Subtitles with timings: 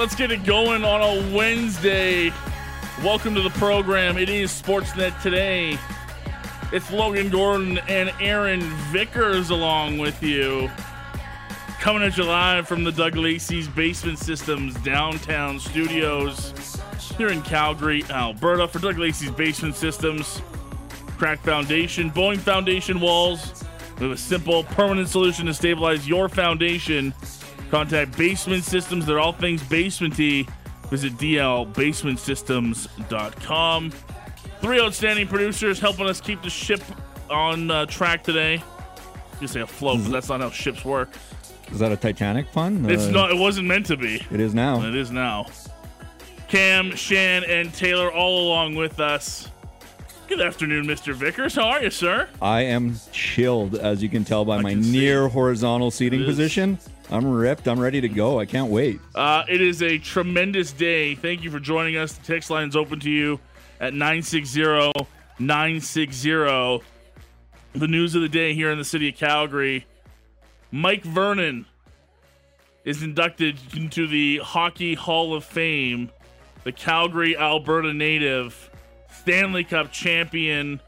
[0.00, 2.32] Let's get it going on a Wednesday.
[3.04, 4.16] Welcome to the program.
[4.16, 5.76] It is Sportsnet today.
[6.72, 10.70] It's Logan Gordon and Aaron Vickers along with you.
[11.80, 16.80] Coming at you live from the Doug Lacey's Basement Systems downtown studios
[17.18, 20.40] here in Calgary, Alberta for Doug Lacey's Basement Systems.
[21.18, 23.62] Crack Foundation, Bowing Foundation walls.
[23.98, 27.12] We have a simple, permanent solution to stabilize your foundation
[27.70, 29.06] Contact Basement Systems.
[29.06, 30.48] They're all things basementy.
[30.90, 33.90] Visit dlbasementsystems.com.
[34.60, 36.82] Three outstanding producers helping us keep the ship
[37.30, 38.60] on uh, track today.
[39.40, 41.10] You say afloat, but that's not how ships work.
[41.72, 42.90] Is that a Titanic pun?
[42.90, 43.30] It's Uh, not.
[43.30, 44.16] It wasn't meant to be.
[44.30, 44.82] It is now.
[44.82, 45.46] It is now.
[46.48, 49.48] Cam, Shan, and Taylor all along with us.
[50.28, 51.14] Good afternoon, Mr.
[51.14, 51.54] Vickers.
[51.54, 52.28] How are you, sir?
[52.42, 56.24] I am chilled, as you can tell by I my can see near horizontal seating
[56.24, 56.78] position.
[57.10, 57.66] I'm ripped.
[57.66, 58.38] I'm ready to go.
[58.38, 59.00] I can't wait.
[59.14, 61.16] Uh, it is a tremendous day.
[61.16, 62.12] Thank you for joining us.
[62.12, 63.40] The text line is open to you
[63.80, 64.92] at 960
[65.38, 66.30] 960.
[67.72, 69.86] The news of the day here in the city of Calgary
[70.72, 71.66] Mike Vernon
[72.84, 76.10] is inducted into the Hockey Hall of Fame.
[76.62, 78.70] The Calgary, Alberta native,
[79.10, 80.80] Stanley Cup champion,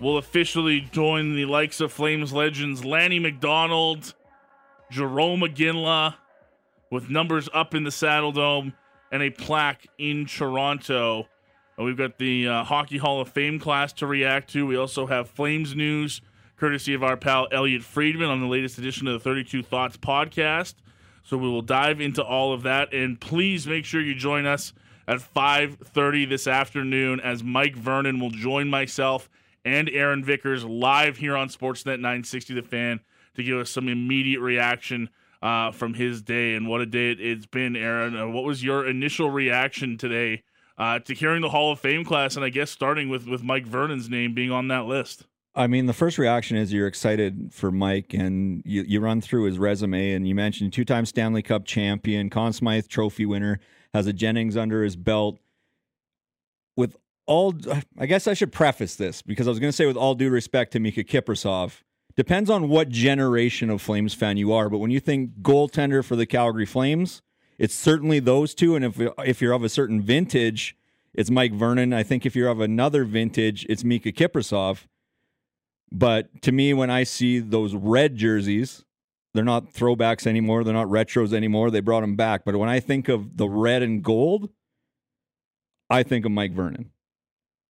[0.00, 4.14] will officially join the likes of Flames legends Lanny McDonald.
[4.92, 6.14] Jarome Iginla
[6.90, 8.72] with numbers up in the Saddledome
[9.10, 11.26] and a plaque in Toronto.
[11.76, 14.66] And we've got the uh, Hockey Hall of Fame class to react to.
[14.66, 16.20] We also have Flames news,
[16.56, 20.74] courtesy of our pal Elliotte Friedman on the latest edition of the 32 Thoughts podcast.
[21.22, 22.94] So we will dive into all of that.
[22.94, 24.72] And please make sure you join us
[25.08, 29.28] at 5.30 this afternoon as Mike Vernon will join myself
[29.64, 33.00] and Aaron Vickers live here on Sportsnet 960 The Fan
[33.36, 35.08] to give us some immediate reaction
[35.42, 38.16] uh, from his day and what a day it, it's been, Aaron.
[38.16, 40.42] Uh, what was your initial reaction today
[40.78, 43.66] uh, to hearing the Hall of Fame class, and I guess starting with with Mike
[43.66, 45.24] Vernon's name being on that list?
[45.54, 49.44] I mean, the first reaction is you're excited for Mike, and you, you run through
[49.44, 53.58] his resume, and you mentioned two time Stanley Cup champion, Conn Smythe Trophy winner,
[53.94, 55.38] has a Jennings under his belt.
[56.76, 57.54] With all,
[57.98, 60.28] I guess I should preface this because I was going to say, with all due
[60.28, 61.80] respect to Miikka Kiprusoff,
[62.16, 64.68] depends on what generation of Flames fan you are.
[64.68, 67.22] But when you think goaltender for the Calgary Flames,
[67.58, 68.74] it's certainly those two.
[68.74, 70.76] And if if you're of a certain vintage,
[71.14, 71.92] it's Mike Vernon.
[71.92, 74.86] I think if you're of another vintage, it's Miikka Kiprusoff.
[75.92, 78.84] But to me, when I see those red jerseys,
[79.32, 80.64] they're not throwbacks anymore.
[80.64, 81.70] They're not retros anymore.
[81.70, 82.44] They brought them back.
[82.44, 84.50] But when I think of the red and gold,
[85.88, 86.90] I think of Mike Vernon.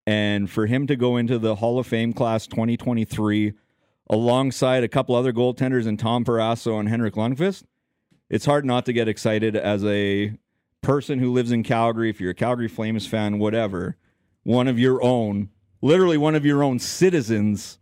[0.07, 3.53] And for him to go into the Hall of Fame class 2023
[4.09, 7.65] alongside a couple other goaltenders and Tom Barrasso and Henrik Lundqvist,
[8.28, 10.37] it's hard not to get excited as a
[10.83, 12.11] person who lives in Calgary.
[12.11, 13.97] If you're a Calgary Flames fan, whatever,
[14.43, 15.50] one of your own,
[15.83, 17.78] literally one of your own citizens,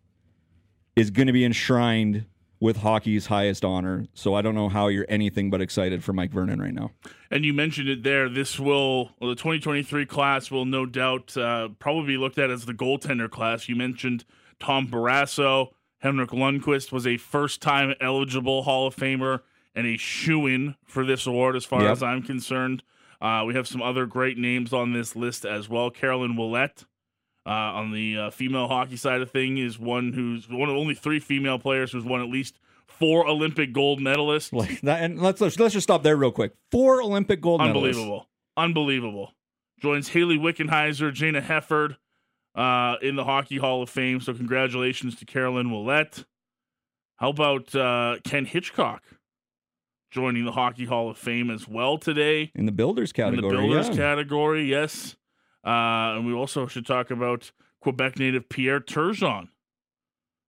[0.97, 2.27] is going to be enshrined
[2.61, 4.07] with hockey's highest honor.
[4.15, 6.93] So I don't know how you're anything but excited for Mike Vernon right now.
[7.31, 8.31] And you mentioned it there.
[8.31, 12.65] This will, well, the 2023 class will no doubt uh, probably be looked at as
[12.65, 13.69] the goaltender class.
[13.69, 14.25] You mentioned
[14.61, 15.73] Tom Barrasso.
[16.05, 19.41] Henrik Lundqvist was a first time eligible Hall of Famer
[19.75, 21.91] and a shoe in for this award, as far Yep.
[21.93, 22.83] as I'm concerned.
[23.23, 25.91] Uh, we have some other great names on this list as well.
[25.91, 26.85] Caroline Ouellette.
[27.47, 30.95] Uh, on the uh, female hockey side of thing, is one who's one of only
[30.95, 34.51] three female players who's won at least four Olympic gold medalists.
[34.87, 36.53] And let's let's let's just stop there real quick.
[36.71, 37.67] Four Olympic gold medalists.
[37.67, 38.29] Unbelievable.
[38.57, 39.35] Unbelievable.
[39.81, 41.97] Joins Hayley Wickenheiser, Jayna Hefford
[42.55, 44.21] uh, in the Hockey Hall of Fame.
[44.21, 46.25] So, congratulations to Caroline Ouellette.
[47.17, 49.03] How about uh, Ken Hitchcock
[50.11, 52.51] joining the Hockey Hall of Fame as well today?
[52.55, 53.39] in the builders category.
[53.39, 53.97] in the Builders yeah.
[53.97, 55.17] category, yes.
[55.65, 59.49] Uh, and we also should talk about Quebec native Pierre Turgeon,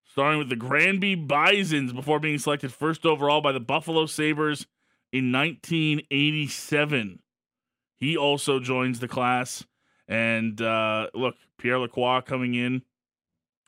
[0.05, 4.67] starting with the Granby Bisons before being selected first overall by the Buffalo Sabres
[5.13, 7.21] in 1987.
[7.99, 9.65] He also joins the class.
[10.09, 12.83] And uh, look, Pierre Lacroix coming in,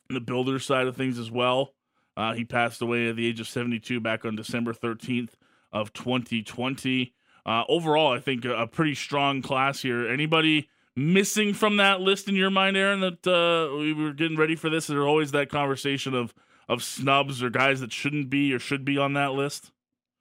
[0.09, 1.75] the builder side of things as well.
[2.17, 5.31] Uh, he passed away at the age of 72 back on December 13th
[5.73, 7.15] of 2020.
[7.47, 10.09] Uh, overall, I think a, a, pretty strong class here.
[10.09, 13.01] Anybody missing from that list in your mind, Aaron?
[13.01, 14.89] That uh, we were getting ready for this.
[14.89, 16.35] There's always that conversation of
[16.69, 19.71] of snubs or guys that shouldn't be or should be on that list.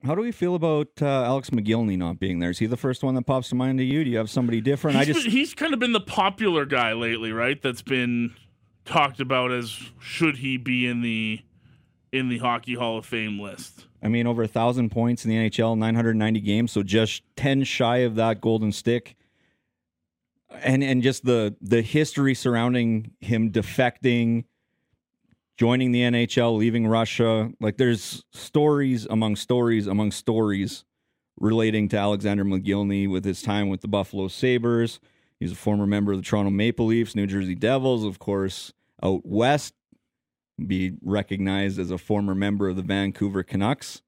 [0.04, 2.50] How do we feel about uh, Alex Mogilny not being there?
[2.50, 4.04] Is he the first one that pops to mind to you?
[4.04, 4.96] Do you have somebody different?
[4.96, 7.60] He's I just been, he's kind of been the popular guy lately, right?
[7.60, 8.34] That's been
[8.84, 11.40] talked about as should he be in the
[12.12, 13.86] in the Hockey Hall of Fame list.
[14.02, 17.98] I mean, over a thousand points in the NHL, 990 games, so just 10 shy
[17.98, 19.16] of that golden stick.
[20.62, 24.44] And and just the the history surrounding him defecting,
[25.58, 27.50] joining the NHL, leaving Russia.
[27.60, 30.84] Like there's stories among stories among stories
[31.38, 35.00] relating to Alexander Mogilny with his time with the Buffalo Sabres.
[35.38, 38.72] He's a former member of the Toronto Maple Leafs, New Jersey Devils, of course,
[39.02, 39.74] out west,
[40.64, 44.02] be recognized as a former member of the Vancouver Canucks.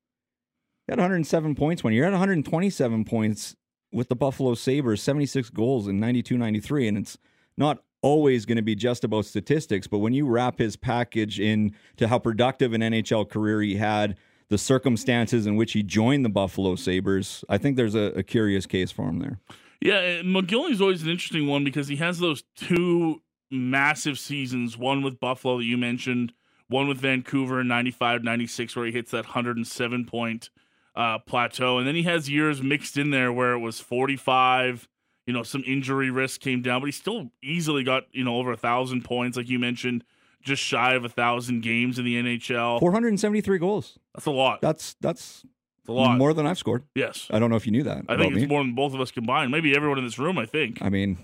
[0.87, 3.55] He had 107 points when you're at 127 points
[3.93, 6.89] with the Buffalo Sabres, 76 goals in 92 93.
[6.89, 7.19] And it's
[7.57, 11.75] not always going to be just about statistics, but when you wrap his package in
[11.97, 14.17] to how productive an NHL career he had,
[14.49, 18.67] the circumstances in which he joined the Buffalo Sabres, I think there's a, a curious
[18.67, 19.39] case for him there.
[19.81, 25.21] Yeah, Mogilny's always an interesting one because he has those two massive seasons, one with
[25.21, 26.33] Buffalo that you mentioned,
[26.69, 30.51] one with Vancouver in 95 96, where he hits that 107 point
[30.95, 31.79] uh, plateau.
[31.79, 34.89] And then he has years mixed in there where it was 45,
[35.27, 38.53] you know, some injury risk came down, but he still easily got, you know, over
[38.53, 40.05] a thousand points, like you mentioned,
[40.43, 42.81] just shy of a thousand games in the NHL.
[42.81, 43.99] 473 goals.
[44.15, 44.61] That's a lot.
[44.61, 45.45] That's that's
[45.89, 46.17] a lot.
[46.17, 46.85] More than I've scored.
[46.95, 47.27] Yes.
[47.31, 48.05] I don't know if you knew that.
[48.09, 48.47] I think it's me.
[48.47, 49.51] more than both of us combined.
[49.51, 50.79] Maybe everyone in this room, I think.
[50.81, 51.19] I mean,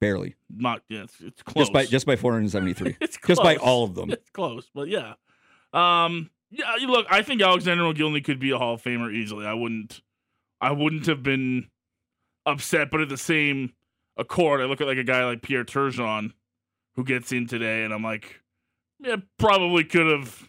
[0.00, 0.36] barely.
[0.50, 1.66] Not yeah, it's, it's close.
[1.66, 2.96] Just by just by 473.
[3.00, 3.36] it's close.
[3.36, 4.10] Just by all of them.
[4.10, 5.14] It's close, but yeah.
[5.72, 9.46] Um yeah, you look, I think Alexander Mogilny could be a Hall of Famer easily.
[9.46, 10.00] I wouldn't
[10.60, 11.68] I wouldn't have been
[12.46, 13.72] upset, but at the same
[14.16, 16.32] accord, I look at like a guy like Pierre Turgeon
[16.94, 18.40] who gets in today and I'm like,
[19.00, 20.48] yeah, probably could have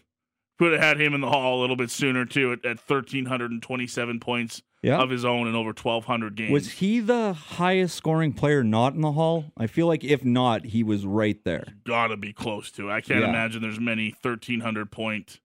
[0.58, 4.18] could have had him in the hall a little bit sooner too at, at 1327
[4.18, 4.98] points yeah.
[4.98, 6.50] of his own in over 1200 games.
[6.50, 9.44] Was he the highest scoring player not in the hall?
[9.56, 11.66] I feel like if not, he was right there.
[11.86, 12.90] Got to be close to.
[12.90, 13.28] I can't Yeah.
[13.28, 15.40] imagine there's many 1300 point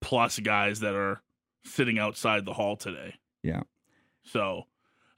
[0.00, 1.22] plus guys that are
[1.64, 3.14] sitting outside the hall today.
[3.42, 3.62] Yeah.
[4.24, 4.66] So,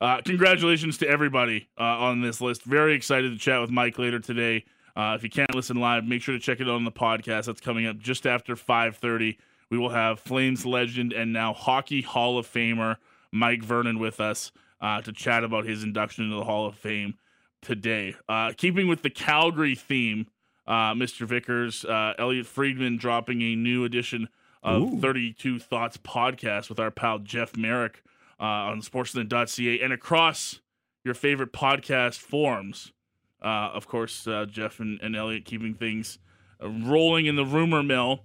[0.04, 2.62] uh, congratulations to everybody uh, on this list.
[2.64, 4.66] Very excited to chat with Mike later today.
[4.94, 7.46] Uh, if you can't listen live, make sure to check it out on the podcast.
[7.46, 9.38] That's coming up just after 5:30.
[9.70, 12.96] We will have Flames legend and now Hockey Hall of Famer
[13.32, 17.14] Mike Vernon with us uh, to chat about his induction into the Hall of Fame
[17.62, 18.14] today.
[18.28, 20.26] Uh, keeping with the Calgary theme,
[20.66, 21.26] uh, Mr.
[21.26, 24.28] Vickers, uh, Elliotte Friedman dropping a new edition
[24.62, 25.00] of Ooh.
[25.00, 28.02] 32 Thoughts podcast with our pal Jeff Marek
[28.40, 30.60] uh, on sportsnet.ca and across
[31.04, 32.92] your favorite podcast forums.
[33.42, 36.18] Uh, of course, uh, Jeff and, and Elliotte keeping things
[36.62, 38.20] uh, rolling in the rumor mill.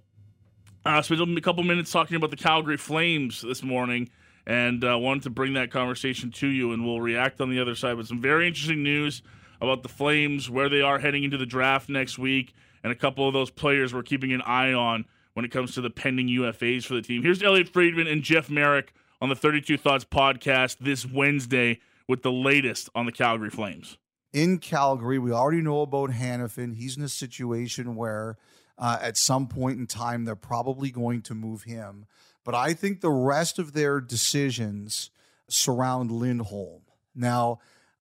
[0.84, 4.08] Uh, spent a couple minutes talking about the Calgary Flames this morning
[4.46, 7.74] and uh, wanted to bring that conversation to you, and we'll react on the other
[7.74, 9.22] side with some very interesting news
[9.60, 13.28] about the Flames, where they are heading into the draft next week, and a couple
[13.28, 15.04] of those players we're keeping an eye on
[15.34, 17.22] when it comes to the pending UFAs for the team.
[17.22, 22.32] Here's Elliotte Friedman and Jeff Marek on the 32 Thoughts podcast this Wednesday with the
[22.32, 23.98] latest on the Calgary Flames.
[24.32, 25.18] in Calgary.
[25.18, 26.76] We already know about Hanifin.
[26.76, 28.36] He's in a situation where
[28.78, 32.06] uh, at some point in time they're probably going to move him.
[32.44, 35.10] But I think the rest of their decisions
[35.48, 36.82] surround Lindholm.
[37.14, 37.58] Now,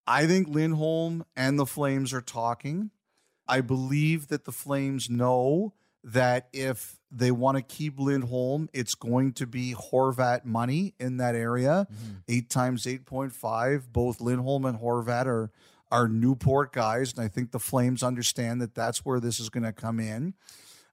[0.07, 2.91] I think Lindholm and the Flames are talking.
[3.47, 5.73] I believe that the Flames know
[6.03, 11.35] that if they want to keep Lindholm, it's going to be Horvat money in that
[11.35, 11.87] area.
[12.27, 13.83] Eight times 8.5.
[13.91, 15.51] Both Lindholm and Horvat are
[15.91, 19.63] are Newport guys, and I think the Flames understand that that's where this is going
[19.63, 20.35] to come in.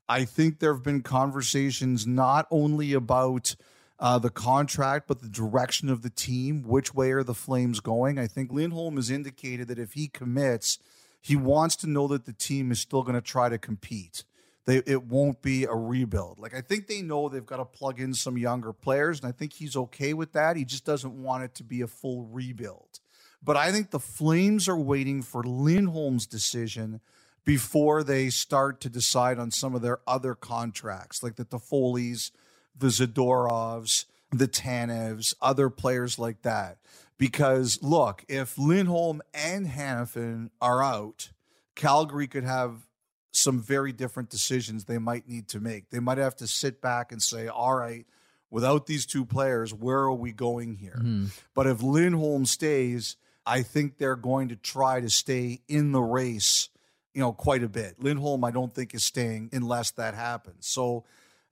[0.09, 3.57] I think there have been conversations not only about
[3.99, 6.63] uh, the contract, but the direction of the team.
[6.63, 8.19] Which way are the Flames going?
[8.19, 10.79] I think Lindholm has indicated that if he commits,
[11.21, 14.25] he wants to know that the team is still going to try to compete.
[14.67, 16.39] They, it won't be a rebuild.
[16.39, 19.33] Like I think they know they've got to plug in some younger players, and I
[19.33, 20.57] think he's okay with that.
[20.57, 23.01] He just doesn't want it to be a full rebuild.
[23.43, 27.01] But I think the Flames are waiting for Lindholm's decision
[27.45, 32.33] before they start to decide on some of their other contracts, like the Toffoli's,
[32.77, 36.79] the Zadorovs, the Tanevs, other players like that.
[37.19, 41.31] Because look, if Lindholm and Hanifin are out,
[41.77, 42.89] Calgary could have
[43.37, 45.91] some very different decisions they might need to make.
[45.91, 48.07] They might have to sit back and say, all right,
[48.51, 50.99] without these two players, where are we going here?
[51.01, 51.27] Hmm.
[51.55, 56.69] But if Lindholm stays, I think they're going to try to stay in the race,
[57.15, 58.03] you know, quite a bit.
[58.03, 60.67] Lindholm, I don't think is staying unless that happens.
[60.67, 61.05] So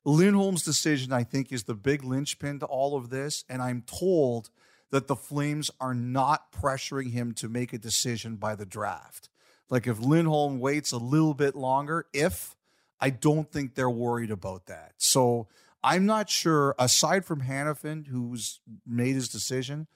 [0.04, 3.44] Lindholm's decision, I think, is the big linchpin to all of this.
[3.48, 4.50] And I'm told
[4.90, 9.28] that the Flames are not pressuring him to make a decision by the draft.
[9.70, 12.54] Like if Lindholm waits a little bit longer, if
[13.00, 14.92] I don't think they're worried about that.
[14.98, 15.48] So
[15.82, 19.86] I'm not sure, aside from Hanifin, who's made his decision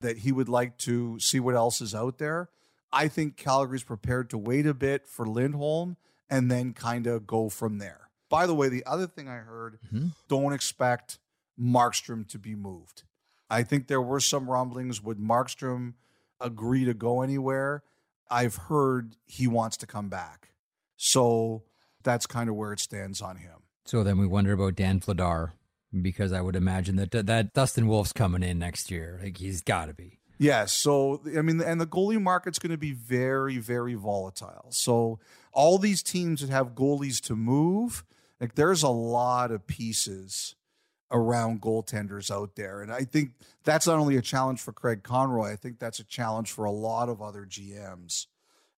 [0.00, 2.50] that he would like to see what else is out there.
[2.92, 5.96] I think Calgary's prepared to wait a bit for Lindholm
[6.30, 8.10] and then kind of go from there.
[8.28, 10.08] By the way, the other thing I heard mm-hmm.
[10.28, 11.18] don't expect
[11.58, 13.04] Markstrom to be moved.
[13.50, 15.02] I think there were some rumblings.
[15.02, 15.94] Would Markstrom
[16.40, 17.82] agree to go anywhere?
[18.30, 20.50] I've heard he wants to come back.
[20.96, 21.62] So
[22.02, 23.62] that's kind of where it stands on him.
[23.84, 25.52] So then we wonder about Dan Vladar
[26.02, 29.20] because I would imagine that that Dustin Wolf's coming in next year.
[29.22, 30.18] Like he's got to be.
[30.38, 30.72] Yes.
[30.72, 34.68] So, I mean, and the goalie market's going to be very, very volatile.
[34.70, 35.18] So,
[35.52, 38.04] all these teams that have goalies to move,
[38.40, 40.54] like, there's a lot of pieces
[41.10, 42.82] around goaltenders out there.
[42.82, 43.32] And I think
[43.64, 46.70] that's not only a challenge for Craig Conroy, I think that's a challenge for a
[46.70, 48.26] lot of other GMs,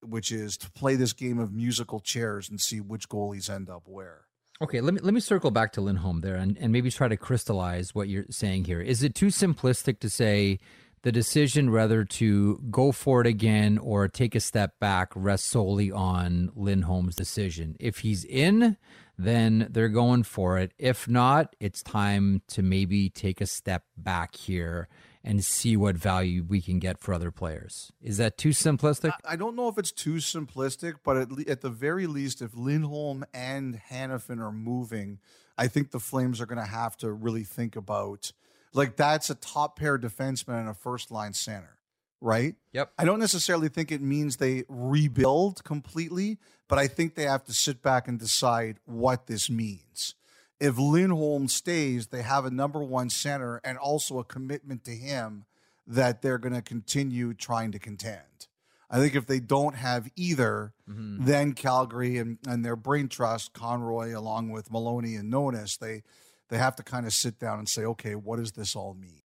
[0.02, 3.82] which is to play this game of musical chairs and see which goalies end up
[3.86, 4.26] where.
[4.62, 7.16] Okay, let me let me circle back to Lindholm there and, and maybe try to
[7.16, 8.80] crystallize what you're saying here.
[8.80, 10.58] Is it too simplistic to say
[11.02, 15.90] the decision whether to go for it again or take a step back rests solely
[15.90, 17.76] on Lindholm's decision?
[17.80, 18.76] If he's in,
[19.18, 20.72] then they're going for it.
[20.78, 24.88] If not, it's time to maybe take a step back here
[25.22, 27.92] and see what value we can get for other players.
[28.00, 29.12] Is that too simplistic?
[29.24, 32.56] I don't know if it's too simplistic, but at, le- at the very least, if
[32.56, 35.18] Lindholm and Hanifin are moving,
[35.58, 38.32] I think the Flames are going to have to really think about
[38.72, 41.78] like that's a top pair defenseman and a first line center,
[42.20, 42.54] right?
[42.72, 42.92] Yep.
[42.98, 47.52] I don't necessarily think it means they rebuild completely, but I think they have to
[47.52, 50.14] sit back and decide what this means.
[50.60, 55.46] If Lindholm stays, they have a number one center and also a commitment to him
[55.86, 58.46] that they're going to continue trying to contend.
[58.90, 61.24] I think if they don't have either, mm-hmm.
[61.24, 66.02] then Calgary and, and their brain trust, Conroy, along with Maloney and Nonis, they
[66.50, 69.20] they have to kind of sit down and say, okay, what does this all mean?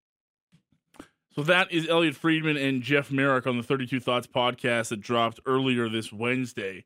[1.34, 5.42] So that is Elliotte Friedman and Jeff Marek on the 32 Thoughts podcast that dropped
[5.46, 6.86] earlier this Wednesday.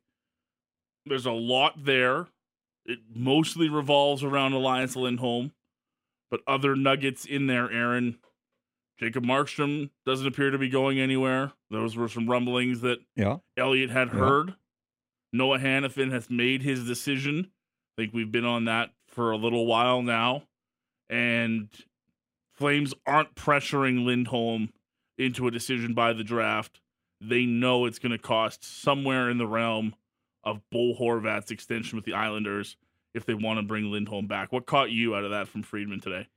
[1.05, 2.27] There's a lot there.
[2.85, 5.51] It mostly revolves around Elias Lindholm,
[6.31, 8.17] but other nuggets in there, Aaron.
[8.99, 11.51] Jacob Markstrom doesn't appear to be going anywhere.
[11.69, 13.37] Those were some rumblings that Yeah.
[13.55, 14.15] Elliotte had Yeah.
[14.19, 14.55] heard.
[15.31, 17.51] Noah Hanifin has made his decision.
[17.97, 20.43] I think we've been on that for a little while now.
[21.09, 21.67] And
[22.53, 24.69] Flames aren't pressuring Lindholm
[25.17, 26.79] into a decision by the draft.
[27.19, 29.93] They know it's going to cost somewhere in the realm
[30.45, 32.77] of Bo Horvat's extension with the Islanders
[33.13, 34.53] if they want to bring Lindholm back.
[34.53, 36.29] What caught you out of that from Friedman today?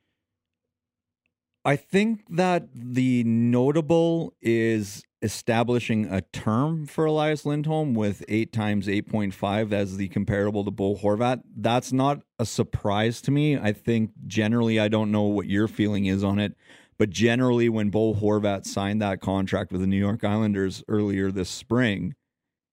[1.65, 8.87] I think that the notable is establishing a term for Elias Lindholm with eight times
[8.89, 11.43] 8.5 as the comparable to Bo Horvat.
[11.57, 13.57] That's not a surprise to me.
[13.57, 16.57] I think generally, I don't know what your feeling is on it,
[16.99, 21.49] but generally, when Bo Horvat signed that contract with the New York Islanders earlier this
[21.49, 22.15] spring,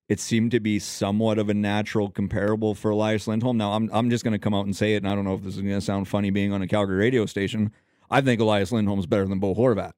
[0.07, 3.57] it seemed to be somewhat of a natural comparable for Elias Lindholm.
[3.57, 5.35] Now, I'm, I'm just going to come out and say it, and I don't know
[5.35, 7.71] if this is going to sound funny being on a Calgary radio station.
[8.09, 9.91] I think Elias Lindholm is better than Bo Horvat.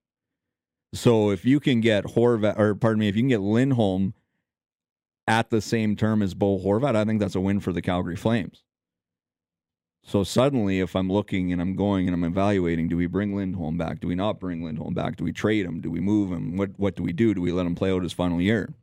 [0.94, 4.14] So if you can get Horvat, or pardon me, if you can get Lindholm
[5.28, 8.16] at the same term as Bo Horvat, I think that's a win for the Calgary
[8.16, 8.64] Flames.
[10.04, 13.78] So suddenly, if I'm looking and I'm going and I'm evaluating, do we bring Lindholm
[13.78, 14.00] back?
[14.00, 15.16] Do we not bring Lindholm back?
[15.16, 15.80] Do we trade him?
[15.80, 16.58] Do we move him?
[16.58, 17.34] What what do we do?
[17.34, 18.74] Do we let him play out his final year?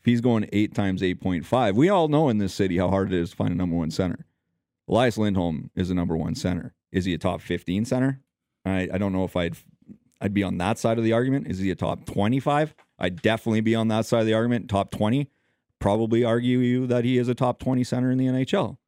[0.00, 2.90] If he's going eight times eight point five, we all know in this city how
[2.90, 4.26] hard it is to find a number one center.
[4.88, 6.74] Elias Lindholm is a number one center.
[6.92, 8.20] Is he a top 15 center?
[8.64, 9.56] I, I don't know if I'd
[10.20, 11.46] I'd be on that side of the argument.
[11.48, 12.74] Is he a top 25?
[12.98, 14.68] I'd definitely be on that side of the argument.
[14.68, 15.30] Top 20,
[15.78, 18.78] probably argue you that he is a top 20 center in the NHL.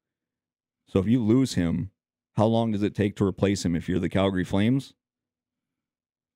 [0.88, 1.90] So if you lose him,
[2.34, 4.94] how long does it take to replace him if you're the Calgary Flames?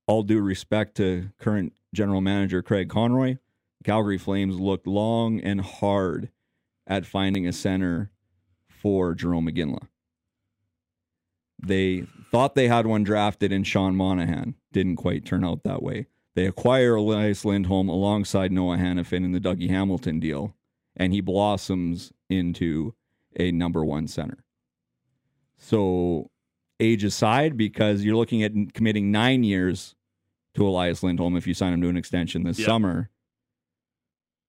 [0.07, 3.37] All due respect to current general manager Craig Conroy,
[3.83, 6.29] Calgary Flames looked long and hard
[6.87, 8.11] at finding a center
[8.69, 9.87] for Jarome Iginla.
[11.61, 14.55] They thought they had one drafted in Sean Monahan.
[14.71, 16.07] Didn't quite turn out that way.
[16.35, 20.55] They acquire Elias Lindholm alongside Noah Hanifin in the Dougie Hamilton deal.
[20.97, 22.93] and he blossoms into
[23.37, 24.45] a number one center.
[25.57, 26.31] So,
[26.79, 29.93] age aside, because you're looking at committing nine years
[30.53, 32.65] to Elias Lindholm if you sign him to an extension this Yep.
[32.65, 33.09] summer,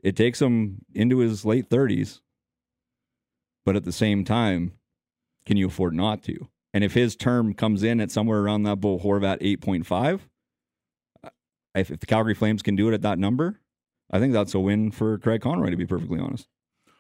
[0.04, 2.20] it takes him into his late 30s.
[3.64, 4.72] But at the same time,
[5.46, 6.48] can you afford not to?
[6.75, 10.20] And if his term comes in at somewhere around that Bo Horvat 8.5,
[11.75, 13.61] if, if the Calgary Flames can do it at that number,
[14.11, 16.49] I think that's a win for Craig Conroy, to be perfectly honest.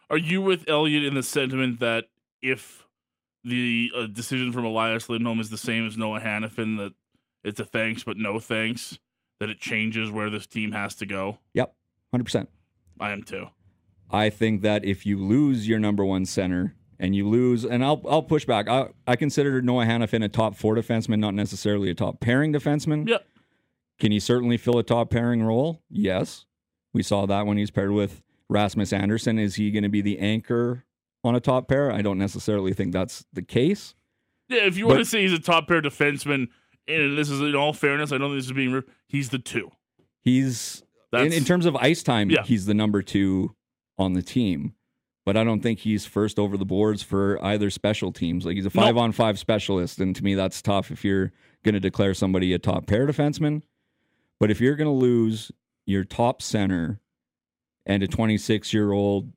[0.08, 2.04] Are you with Elliotte in the sentiment that
[2.40, 2.86] if
[3.44, 6.92] the uh, decision from Elias Lindholm is the same as Noah Hanifin, that
[7.44, 8.98] it's a thanks but no thanks,
[9.40, 11.38] that it changes where this team has to go?
[11.54, 11.74] Yep,
[12.14, 12.46] 100%.
[13.00, 13.48] I am too.
[14.10, 18.00] I think that if you lose your number one center and you lose, and I'll
[18.08, 18.68] I'll push back.
[18.68, 23.08] I, I consider Noah Hanifin a top four defenseman, not necessarily a top pairing defenseman.
[23.08, 23.26] Yep.
[23.98, 25.82] Can he certainly fill a top pairing role?
[25.90, 26.44] Yes.
[26.92, 29.38] We saw that when he's paired with Rasmus Andersson.
[29.38, 30.84] Is he going to be the anchor
[31.24, 31.90] on a top pair?
[31.90, 33.94] I don't necessarily think that's the case.
[34.48, 36.48] Yeah, if you want to say he's a top pair defenseman,
[36.86, 39.38] and this is in all fairness, I don't think this is being rude, he's the
[39.40, 39.72] two.
[40.20, 42.44] He's in, in terms of ice time, Yeah.
[42.44, 43.56] he's the number two
[43.98, 44.74] on the team.
[45.26, 48.46] But I don't think he's first over the boards for either special teams.
[48.46, 48.80] Like he's a No.
[48.82, 51.32] five on five specialist, and to me that's tough if you're
[51.64, 53.62] going to declare somebody a top pair defenseman.
[54.38, 55.50] But if you're going to lose
[55.84, 57.00] your top center
[57.84, 59.32] and a 26 year old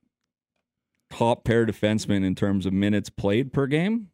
[1.10, 4.10] top pair defenseman in terms of minutes played per game,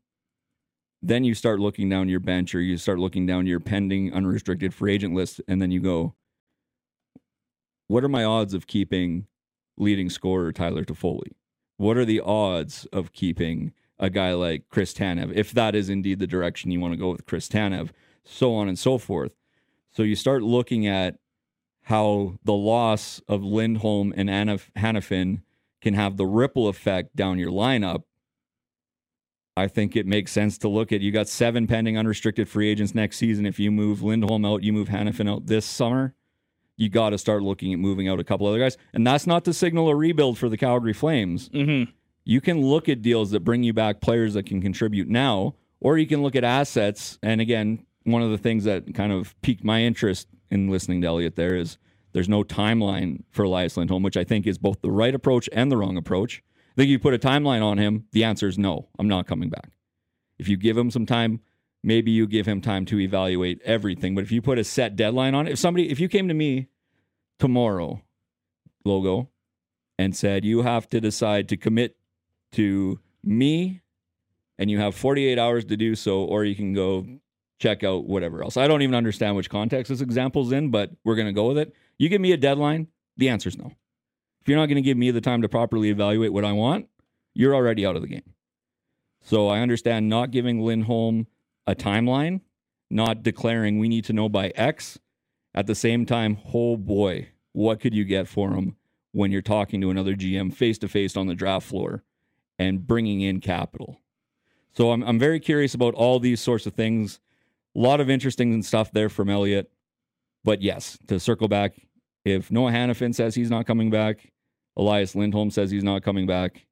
[1.02, 4.74] then you start looking down your bench or you start looking down your pending unrestricted
[4.74, 6.16] free agent list, and then you go,
[7.88, 9.28] what are my odds of keeping
[9.78, 11.34] leading scorer Tyler Toffoli?
[11.78, 16.20] What are the odds of keeping a guy like Chris Tanev, if that is indeed
[16.20, 17.90] the direction you want to go with Chris Tanev,
[18.24, 19.36] so on and so forth.
[19.92, 21.18] So you start looking at
[21.84, 25.42] how the loss of Lindholm and Hanif- Hanifin
[25.82, 28.04] can have the ripple effect down your lineup.
[29.56, 32.94] I think it makes sense to look at you got seven pending unrestricted free agents
[32.94, 33.46] next season.
[33.46, 36.14] If you move Lindholm out, you move Hanifin out this summer
[36.78, 38.78] you got to start looking at moving out a couple other guys.
[38.94, 41.50] And that's not to signal a rebuild for the Calgary Flames.
[41.50, 41.92] Mm-hmm.
[42.24, 45.98] You can look at deals that bring you back players that can contribute now, or
[45.98, 47.20] you can look at assets.
[47.22, 51.08] And again, one of the things that kind of piqued my interest in listening to
[51.08, 51.78] Elliotte there is
[52.14, 55.72] there's no timeline for Elias Lindholm, which I think is both the right approach and
[55.72, 56.42] the wrong approach.
[56.72, 59.50] I think you put a timeline on him, the answer is no, I'm not coming
[59.50, 59.72] back.
[60.38, 61.42] If you give him some time,
[61.86, 64.16] maybe you give him time to evaluate everything.
[64.16, 66.34] But if you put a set deadline on it, if somebody, if you came to
[66.34, 66.68] me
[67.40, 68.02] tomorrow,
[68.84, 69.30] logo,
[69.98, 71.96] and said you have to decide to commit
[72.54, 73.82] to me,
[74.58, 77.06] and you have 48 hours to do so, or you can go
[77.60, 78.58] check out whatever else.
[78.58, 81.58] I don't even understand which context this example's in, but we're going to go with
[81.58, 81.74] it.
[81.98, 83.72] You give me a deadline, the answer's no.
[84.42, 86.88] If you're not going to give me the time to properly evaluate what I want,
[87.34, 88.34] you're already out of the game.
[89.22, 91.28] So I understand not giving Lindholm
[91.68, 92.42] a timeline,
[92.90, 95.00] not declaring we need to know by X.
[95.54, 98.76] At the same time, oh boy, what could you get for him
[99.14, 102.04] when you're talking to another GM face to face on the draft floor
[102.60, 104.02] and bringing in capital?
[104.74, 107.20] So I'm, I'm very curious about all these sorts of things.
[107.76, 109.72] A lot of interesting stuff there from Elliotte.
[110.44, 111.74] But yes, to circle back,
[112.26, 114.32] if Noah Hanifin says he's not coming back,
[114.78, 116.66] Elias Lindholm says he's not coming back,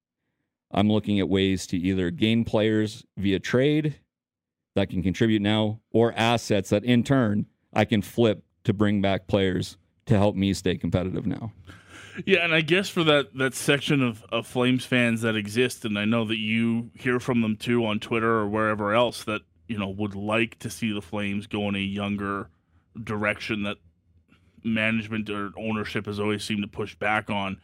[0.71, 3.99] I'm looking at ways to either gain players via trade
[4.75, 9.27] that can contribute now or assets that in turn I can flip to bring back
[9.27, 11.51] players to help me stay competitive now.
[12.25, 15.97] Yeah, and I guess for that that section of, of Flames fans that exist, and
[15.97, 19.79] I know that you hear from them too on Twitter or wherever else that you
[19.79, 22.49] know would like to see the Flames go in a younger
[23.03, 23.77] direction that
[24.63, 27.59] management or ownership has always seemed to push back on.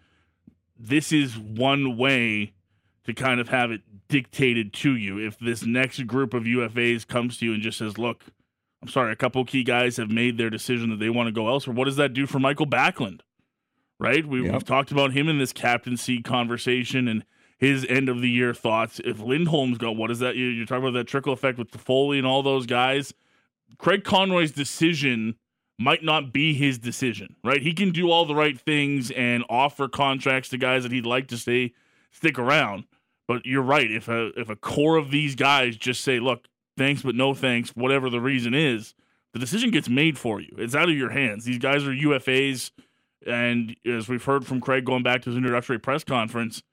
[0.78, 2.54] This is one way
[3.06, 5.18] to kind of have it dictated to you.
[5.20, 8.26] If this next group of UFAs comes to you and just says, "Look,
[8.82, 11.48] I'm sorry, a couple key guys have made their decision that they want to go
[11.48, 13.22] elsewhere," what does that do for Mikael Backlund?
[14.02, 14.26] right?
[14.26, 14.54] We, Yep.
[14.54, 17.26] We've talked about him in this captaincy conversation and
[17.58, 19.02] his end of the year thoughts.
[19.04, 20.38] If Lindholm's go, what is that?
[20.38, 23.14] You- You're talking about that trickle effect with Foley and all those guys.
[23.78, 25.36] Craig Conroy's decision
[25.78, 27.62] might not be his decision, right?
[27.62, 31.28] He can do all the right things and offer contracts to guys that he'd like
[31.28, 31.74] to stay
[32.10, 32.86] stick around.
[33.30, 33.90] But you're right.
[33.92, 37.70] If a if a core of these guys just say, "Look, thanks, but no thanks,"
[37.76, 38.96] whatever the reason is,
[39.34, 40.50] the decision gets made for you.
[40.58, 41.46] It's out of your hands.
[41.46, 42.72] These guys are UFAs.
[43.28, 46.64] And as we've heard from Craig going back to his introductory press conference,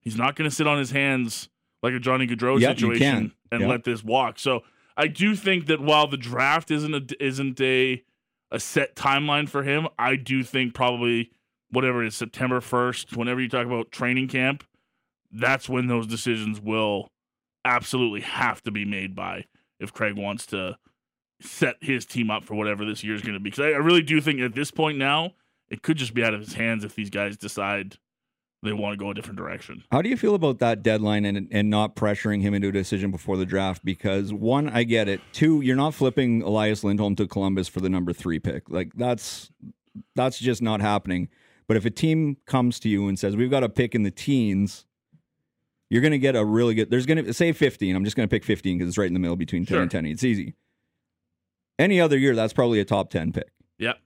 [0.00, 1.50] he's not going to sit on his hands
[1.82, 3.68] like a Johnny Gaudreau Yep, situation and Yep.
[3.68, 4.38] let this walk.
[4.38, 4.62] So
[4.96, 8.02] I do think that while the draft isn't a, isn't a
[8.50, 11.30] a set timeline for him, I do think probably
[11.70, 14.64] whatever it is, September 1st, whenever you talk about training camp,
[15.38, 17.08] that's when those decisions will
[17.64, 19.44] absolutely have to be made by
[19.80, 20.76] if Craig wants to
[21.40, 23.50] set his team up for whatever this year is going to be.
[23.50, 25.32] Because I, I really do think at this point now,
[25.68, 27.98] it could just be out of his hands if these guys decide
[28.62, 29.84] they want to go a different direction.
[29.92, 33.10] How do you feel about that deadline and and not pressuring him into a decision
[33.10, 33.84] before the draft?
[33.84, 35.20] Because one, I get it.
[35.32, 38.68] Two, you're not flipping Elias Lindholm to Columbus for the number three pick.
[38.70, 39.50] Like that's
[40.14, 41.28] that's just not happening.
[41.68, 44.10] But if a team comes to you and says we've got a pick in the
[44.10, 44.85] teens,
[45.90, 46.90] you're going to get a really good.
[46.90, 47.94] There's going to say 15.
[47.94, 49.82] I'm just going to pick 15 because it's right in the middle between 10 Sure.
[49.82, 50.06] and 10.
[50.06, 50.54] It's easy.
[51.78, 53.50] Any other year, that's probably a top 10 pick.
[53.78, 53.98] Yep.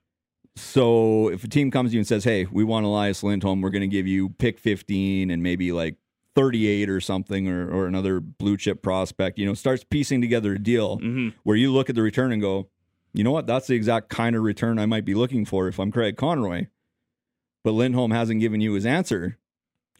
[0.57, 3.61] So if a team comes to you and says, "Hey, we want Elias Lindholm.
[3.61, 5.95] We're going to give you pick 15 and maybe like
[6.35, 10.59] 38 or something, or or another blue chip prospect," you know, starts piecing together a
[10.59, 12.69] deal hmm where you look at the return and go,
[13.13, 13.47] "You know what?
[13.47, 16.67] That's the exact kind of return I might be looking for if I'm Craig Conroy."
[17.63, 19.37] But Lindholm hasn't given you his answer.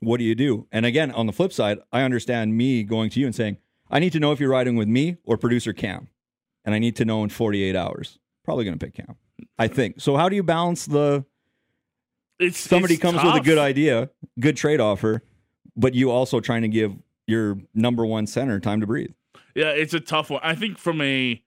[0.02, 0.68] What do you do?
[0.72, 3.58] And again, on the flip side, I understand me going to you and saying,
[3.90, 6.10] "I need to know if you're riding with me or producer Cam,
[6.66, 9.16] and I need to know in 48 hours." Probably going to pick Cam.
[9.58, 10.02] I think.
[10.02, 11.24] So how do you balance the
[12.40, 14.10] It's somebody it's comes with a good idea,
[14.40, 15.24] good trade offer,
[15.76, 16.96] but you also trying to give
[17.28, 19.12] your number one center time to breathe?
[19.56, 20.42] Yeah, it's a tough one.
[20.44, 21.42] I think from a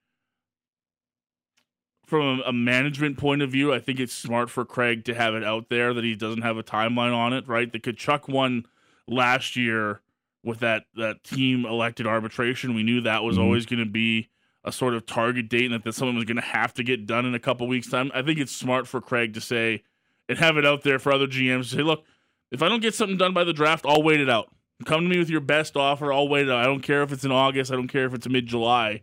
[2.15, 5.43] from a management point of view, I think it's smart for Craig to have it
[5.43, 7.49] out there that he doesn't have a timeline on it.
[7.49, 8.67] Right, the Tkachuk one
[9.09, 10.01] last year
[10.45, 12.75] with that that team elected arbitration.
[12.75, 13.41] We knew that was Mhm.
[13.41, 14.29] always going to be
[14.63, 17.27] a sort of target date, and that something was going to have to get done
[17.27, 18.13] in a couple weeks' time.
[18.15, 19.83] I think it's smart for Craig to say
[20.29, 22.05] and have it out there for other GMs to say, look,
[22.53, 24.55] if I don't get something done by the draft, I'll wait it out.
[24.85, 26.13] Come to me with your best offer.
[26.13, 26.61] I'll wait it out.
[26.61, 27.73] I don't care if it's in August.
[27.73, 29.01] I don't care if it's mid July.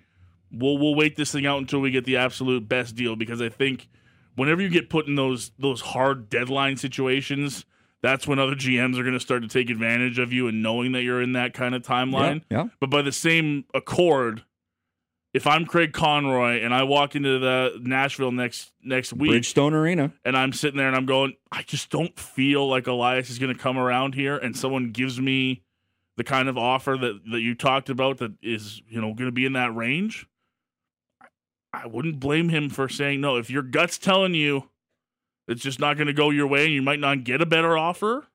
[0.51, 3.49] We'll we'll wait this thing out until we get the absolute best deal because I
[3.49, 3.87] think
[4.35, 7.65] whenever you get put in those those hard deadline situations,
[8.01, 10.91] that's when other GMs are going to start to take advantage of you and knowing
[10.93, 12.43] that you're in that kind of timeline.
[12.49, 12.67] Yeah, yeah.
[12.79, 14.43] But by the same accord,
[15.33, 20.11] if I'm Craig Conroy and I walk into the Nashville next next week Bridgestone Arena.
[20.25, 23.53] and I'm sitting there and I'm going, I just don't feel like Elias is going
[23.53, 25.63] to come around here, and someone gives me
[26.17, 29.31] the kind of offer that that you talked about that is you know going to
[29.31, 30.27] be in that range.
[31.73, 33.37] I wouldn't blame him for saying no.
[33.37, 34.69] If your gut's telling you
[35.47, 37.77] it's just not going to go your way, and you might not get a better
[37.77, 38.27] offer.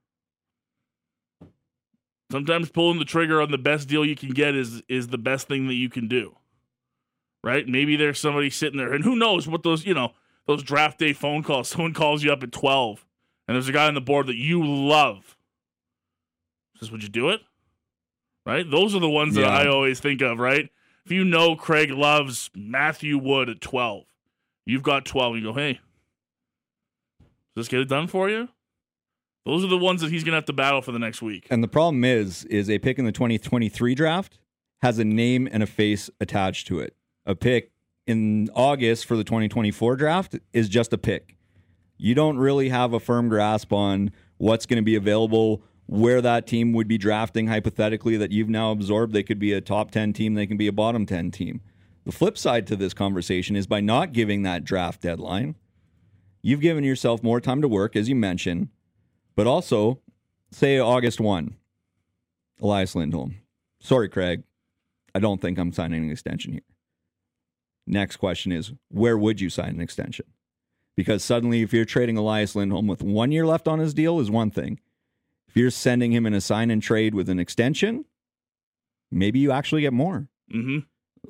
[2.31, 5.49] Sometimes pulling the trigger on the best deal you can get is is the best
[5.49, 6.37] thing that you can do.
[7.45, 7.67] Right?
[7.69, 10.13] Maybe there's somebody sitting there, and who knows what those you know
[10.47, 11.69] those draft day phone calls.
[11.71, 13.07] Someone calls you up at 12
[13.49, 15.37] and there's a guy on the board that you love.
[16.79, 17.41] Says, would you do it?
[18.45, 18.69] Right?
[18.69, 20.71] Those are the ones that I always think of, right?
[21.07, 24.07] If you know Craig loves Matthew Wood at 12,
[24.65, 25.79] you've got 12, you go, hey,
[27.21, 28.49] does this get it done for you?
[29.45, 31.47] Those are the ones that he's going to have to battle for the next week.
[31.49, 34.41] And the problem is, is a pick in the 2023 draft
[34.83, 36.97] has a name and a face attached to it.
[37.25, 37.71] A pick
[38.09, 41.37] in August for the 2024 draft is just a pick.
[41.99, 46.47] You don't really have a firm grasp on what's going to be available, where that
[46.47, 49.13] team would be drafting hypothetically that you've now absorbed.
[49.13, 51.61] They could be a top 10 team, they can be a bottom 10 team.
[52.05, 55.57] The flip side to this conversation is by not giving that draft deadline,
[56.43, 58.69] you've given yourself more time to work, as you mentioned,
[59.35, 60.01] but also
[60.53, 61.57] say August 1,
[62.63, 63.37] Elias Lindholm.
[63.81, 64.45] Sorry, Craig.
[65.15, 66.63] I don't think I'm signing an extension here.
[67.87, 70.27] Next question is where would you sign an extension?
[70.97, 74.31] Because suddenly, if you're trading Elias Lindholm with one year left on his deal, is
[74.31, 74.81] one thing.
[75.57, 78.05] You're sending him in a sign and trade with an extension,
[79.11, 80.29] maybe you actually get more.
[80.51, 80.81] hmm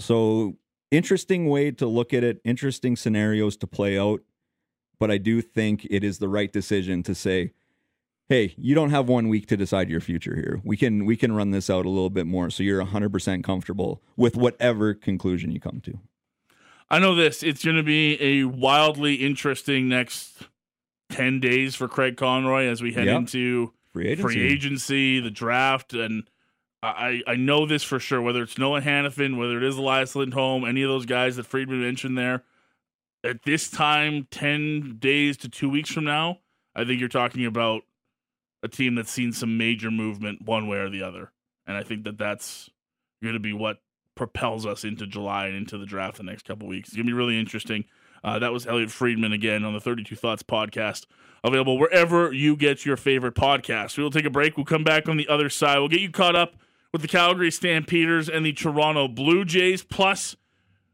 [0.00, 0.56] So,
[0.90, 4.20] interesting way to look at it, interesting scenarios to play out.
[4.98, 7.52] But I do think it is the right decision to say,
[8.28, 10.60] hey, you don't have one week to decide your future here.
[10.64, 14.02] We can we can run this out a little bit more so you're 100% comfortable
[14.16, 15.98] with whatever conclusion you come to.
[16.90, 17.42] I know this.
[17.42, 20.44] It's going to be a wildly interesting next
[21.10, 23.16] 10 days for Craig Conroy as we head Yep.
[23.16, 24.22] into Free agency.
[24.22, 26.28] free agency, the draft, and
[26.82, 28.20] I, I know this for sure.
[28.20, 31.80] Whether it's Noah Hanifin, whether it is Elias Lindholm, any of those guys that Friedman
[31.80, 32.44] mentioned there,
[33.24, 36.40] at this time, ten days to two weeks from now,
[36.74, 37.84] I think you're talking about
[38.62, 41.32] a team that's seen some major movement one way or the other,
[41.66, 42.68] and I think that that's
[43.22, 43.78] going to be what
[44.14, 46.90] propels us into July and into the draft the next couple weeks.
[46.90, 47.86] It's going to be really interesting.
[48.24, 51.06] Uh, that was Elliotte Friedman again on the 32 Thoughts podcast,
[51.44, 53.96] available wherever you get your favorite podcast.
[53.96, 54.56] We will take a break.
[54.56, 55.78] We'll come back on the other side.
[55.78, 56.54] We'll get you caught up
[56.92, 59.82] with the Calgary Stampeders and the Toronto Blue Jays.
[59.82, 60.36] Plus,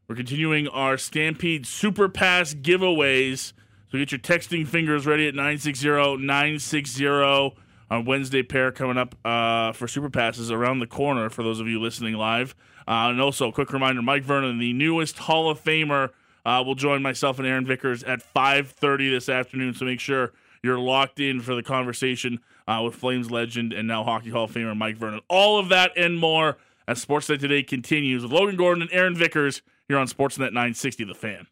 [0.07, 3.53] we're continuing our Stampede Super Pass giveaways.
[3.91, 7.53] So get your texting fingers ready at 960-960
[7.89, 11.67] on Wednesday pair coming up uh, for Super Passes around the corner for those of
[11.67, 12.55] you listening live.
[12.87, 16.09] Uh, and also, a quick reminder, Mike Vernon, the newest Hall of Famer,
[16.45, 19.73] uh, will join myself and Aaron Vickers at 5.30 this afternoon.
[19.73, 24.03] So make sure you're locked in for the conversation uh, with Flames legend and now
[24.03, 25.21] Hockey Hall of Famer Mike Vernon.
[25.27, 29.61] All of that and more as Sportsnet Today continues with Logan Gordon and Aaron Vickers
[29.87, 31.47] here on Sportsnet 960 The Fan.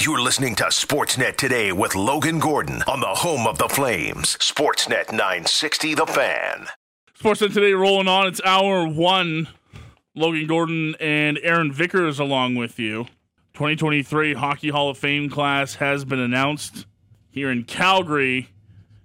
[0.00, 4.36] You're listening to Sportsnet today with Logan Gordon on the home of the Flames.
[4.38, 6.66] Sportsnet 960 The Fan.
[7.18, 8.26] Sportsnet today rolling on.
[8.26, 9.48] It's hour one.
[10.14, 13.04] Logan Gordon and Aaron Vickers along with you.
[13.54, 16.86] 2023 Hockey Hall of Fame class has been announced
[17.30, 18.50] here in Calgary.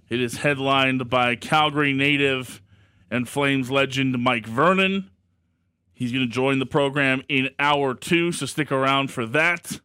[0.07, 2.61] It is headlined by Calgary native
[3.09, 5.09] and Flames legend Mike Vernon.
[5.93, 9.81] He's going to join the program in hour two, so stick around for that.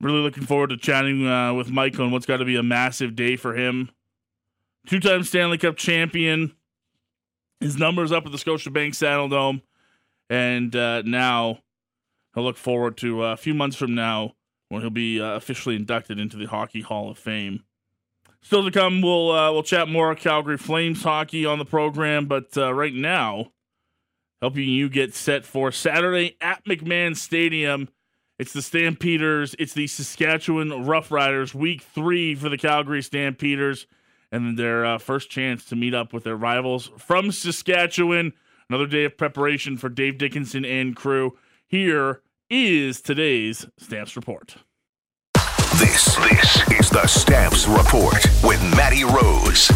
[0.00, 3.16] Really looking forward to chatting uh, with Mike on what's got to be a massive
[3.16, 3.90] day for him.
[4.86, 6.54] Two time Stanley Cup champion.
[7.66, 9.62] His numbers up at the Scotiabank Saddledome.
[10.30, 11.58] And uh, now
[12.34, 14.34] he'll look forward to uh, a few months from now
[14.68, 17.64] when he'll be uh, officially inducted into the Hockey Hall of Fame.
[18.40, 22.56] Still to come, we'll uh, we'll chat more Calgary Flames hockey on the program, but
[22.56, 23.50] uh, right now,
[24.40, 27.88] helping you get set for Saturday at McMahon Stadium
[28.38, 29.54] it's the Stampeders.
[29.58, 31.54] It's the Saskatchewan Roughriders.
[31.54, 33.86] Week three for the Calgary Stampeders,
[34.32, 38.32] and their uh, first chance to meet up with their rivals from Saskatchewan.
[38.68, 41.38] Another day of preparation for Dave Dickenson and crew.
[41.66, 44.56] Here is today's Stamps Report.
[45.78, 49.70] This, this is the Stamps Report with Matty Rose.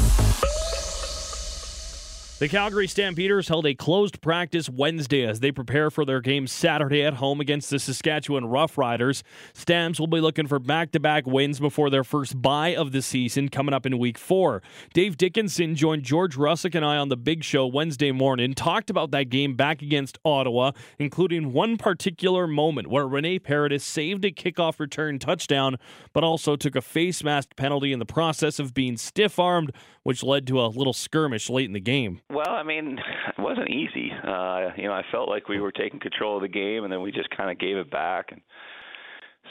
[2.41, 7.03] The Calgary Stampeders held a closed practice Wednesday as they prepare for their game Saturday
[7.03, 9.23] at home against the Saskatchewan Roughriders.
[9.53, 13.03] Stamps will be looking for back to back wins before their first bye of the
[13.03, 14.63] season coming up in week four.
[14.95, 19.11] Dave Dickenson joined George Russick and I on the big show Wednesday morning, talked about
[19.11, 24.81] that game back against Ottawa, including one particular moment where Rene Paredes saved a kickoff
[24.81, 25.77] return touchdown,
[26.15, 30.23] but also took a face mask penalty in the process of being stiff armed, which
[30.23, 32.21] led to a little skirmish late in the game.
[32.31, 32.99] Well, I mean,
[33.39, 34.11] it wasn't easy.
[34.13, 37.03] Uh, you know, I felt like we were taking control of the game, and then
[37.03, 38.41] we just kind of gave it back and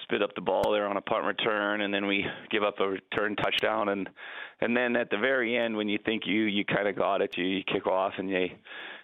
[0.04, 2.88] spit up the ball there on a punt return, and then we give up a
[2.88, 4.10] return touchdown, and
[4.62, 7.36] and then at the very end, when you think you you kind of got it,
[7.38, 8.54] you, you kick off, and they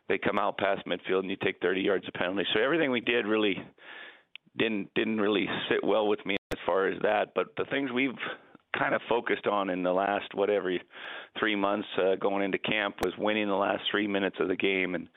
[0.08, 2.46] they come out past midfield, and you take 30 yards of penalty.
[2.54, 3.56] So everything we did really
[4.58, 7.34] didn't didn't really sit well with me as far as that.
[7.36, 8.12] But the things we've
[8.78, 10.72] kind of focused on in the last whatever
[11.40, 14.96] three months uh, going into camp was winning the last three minutes of the game,
[14.96, 15.08] and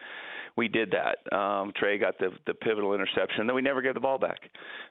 [0.57, 1.37] we did that.
[1.37, 4.41] Um, Tre got the the pivotal interception, then we never gave the ball back.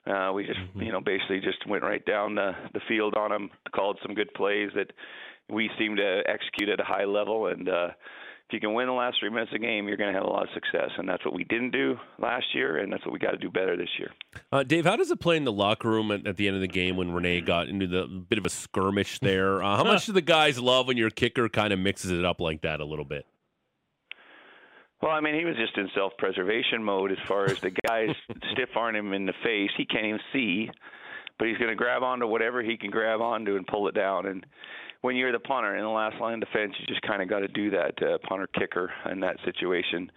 [0.06, 0.82] Uh, we just mm-hmm.
[0.82, 4.34] you know basically just went right down the the field on them, called some good
[4.34, 4.92] plays that
[5.50, 7.90] we seemed to execute at a high level, and uh,
[8.48, 10.26] if you can win the last three minutes of the game, you're going to have
[10.26, 10.90] a lot of success.
[10.98, 13.50] And that's what we didn't do last year, and that's what we got to do
[13.50, 14.10] better this year.
[14.54, 16.62] Uh, Dave, how does it play in the locker room at, at, the end of
[16.62, 19.62] the game when Rene got into the bit of a skirmish there?
[19.62, 22.40] Uh, how much do the guys love when your kicker kind of mixes it up
[22.40, 23.26] like that a little bit?
[25.02, 28.10] Well, I mean, he was just in self-preservation mode as far as the guys
[28.54, 29.72] stiff arm him in the face.
[29.76, 30.70] He can't even see,
[31.38, 34.26] but he's going to grab onto whatever he can grab onto and pull it down.
[34.26, 34.46] And
[35.02, 37.40] when you're the punter in the last line of defense, you just kind of got
[37.40, 40.12] to do that, uh, punter kicker in that situation.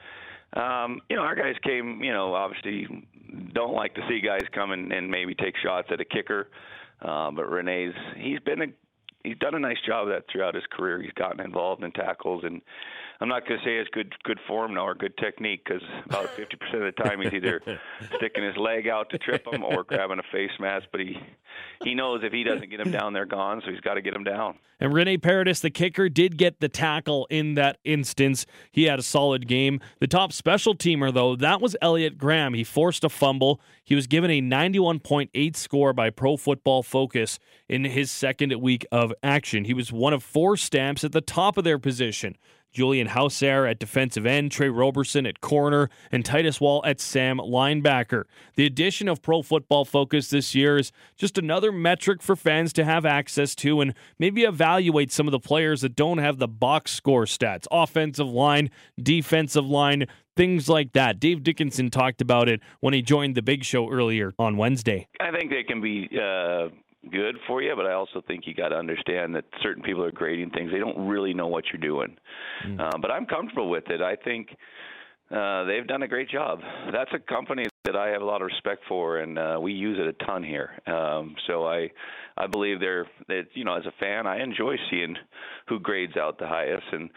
[0.54, 3.06] Um, you know, our guys came, you know, obviously
[3.52, 6.48] don't like to see guys come and, and maybe take shots at a kicker.
[7.02, 8.66] Uh, but Rene's, he's been a,
[9.24, 11.00] he's done a nice job of that throughout his career.
[11.00, 12.60] He's gotten involved in tackles and
[13.20, 16.26] I'm not going to say it's good good form now or good technique because about
[16.36, 17.60] 50% of the time he's either
[18.16, 20.86] sticking his leg out to trip him or grabbing a face mask.
[20.90, 21.18] But he
[21.84, 23.60] he knows if he doesn't get him down, they're gone.
[23.64, 24.56] So he's got to get him down.
[24.82, 28.46] And Rene Paredes, the kicker, did get the tackle in that instance.
[28.72, 29.80] He had a solid game.
[29.98, 32.54] The top special teamer, though, that was Elliot Graham.
[32.54, 33.60] He forced a fumble.
[33.84, 37.38] He was given a 91.8 score by Pro Football Focus
[37.70, 39.64] in his second week of action.
[39.64, 42.36] He was one of four stamps at the top of their position.
[42.72, 48.24] Julian Howsare at defensive end, Tre Roberson at corner, and Titus Wall at Sam linebacker.
[48.56, 52.84] The addition of Pro Football Focus this year is just another metric for fans to
[52.84, 56.92] have access to and maybe evaluate some of the players that don't have the box
[56.92, 60.06] score stats offensive line, defensive line,
[60.36, 61.20] things like that.
[61.20, 65.06] Dave Dickenson talked about it when he joined the big show earlier on Wednesday.
[65.20, 66.08] I think they can be.
[66.20, 66.68] Uh
[67.10, 70.12] good for you, but I also think you got to understand that certain people are
[70.12, 70.70] grading things.
[70.70, 72.16] They don't really know what you're doing.
[72.66, 72.80] Mm.
[72.80, 74.02] Uh, but I'm comfortable with it.
[74.02, 74.48] I think
[75.30, 76.60] uh, they've done a great job.
[76.92, 79.98] That's a company that I have a lot of respect for, and uh, we use
[79.98, 80.70] it a ton here.
[80.86, 81.90] Um, so I,
[82.36, 85.16] I believe they're that you know as a fan, I enjoy seeing
[85.68, 87.08] who grades out the highest, and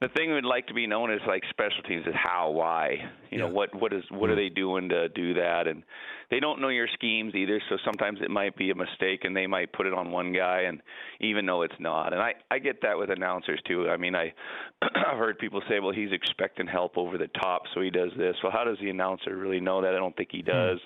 [0.00, 2.96] the thing we'd like to be known as like special teams is how, why,
[3.30, 4.42] you know, what what is what are mm-hmm.
[4.42, 5.82] they doing to do that, and
[6.30, 7.62] they don't know your schemes either.
[7.70, 10.62] So sometimes it might be a mistake, and they might put it on one guy,
[10.62, 10.82] and
[11.20, 13.88] even though it's not, and I I get that with announcers too.
[13.88, 14.34] I mean, I
[14.82, 18.36] I've heard people say, well, he's expecting help over the top, so he does this.
[18.42, 19.94] Well, how does the announcer really know that?
[19.94, 20.50] I don't think he hmm.
[20.50, 20.78] does.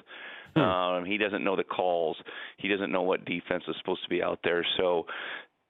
[0.55, 0.61] Hmm.
[0.61, 2.16] Um, he doesn't know the calls.
[2.59, 4.64] He doesn't know what defense is supposed to be out there.
[4.79, 5.07] So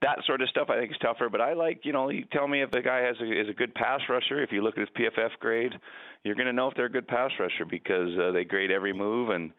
[0.02, 1.28] that sort of stuff I think is tougher.
[1.28, 3.52] But I like, you know, you tell me if the guy has a, is a
[3.52, 4.42] good pass rusher.
[4.42, 5.72] If you look at his PFF grade,
[6.24, 8.92] you're going to know if they're a good pass rusher because uh, they grade every
[8.92, 9.52] move and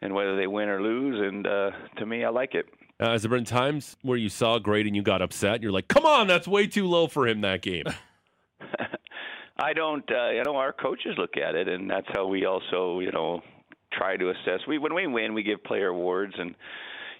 [0.00, 1.20] and whether they win or lose.
[1.20, 2.66] And uh, to me, I like it.
[3.00, 5.62] Uh, has there been times where you saw a grade and you got upset?
[5.62, 7.84] You're like, "Come on, that's way too low for him that game."
[9.58, 10.08] I don't.
[10.10, 13.40] Uh, you know, our coaches look at it, and that's how we also, you know,
[13.92, 14.60] try to assess.
[14.66, 16.54] We when we win, we give player awards, and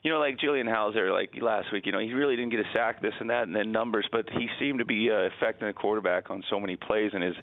[0.05, 2.71] you know, like Julian Howsare, like last week, you know, he really didn't get a
[2.75, 5.73] sack, this and that, and then numbers, but he seemed to be uh, affecting the
[5.73, 7.35] quarterback on so many plays, and his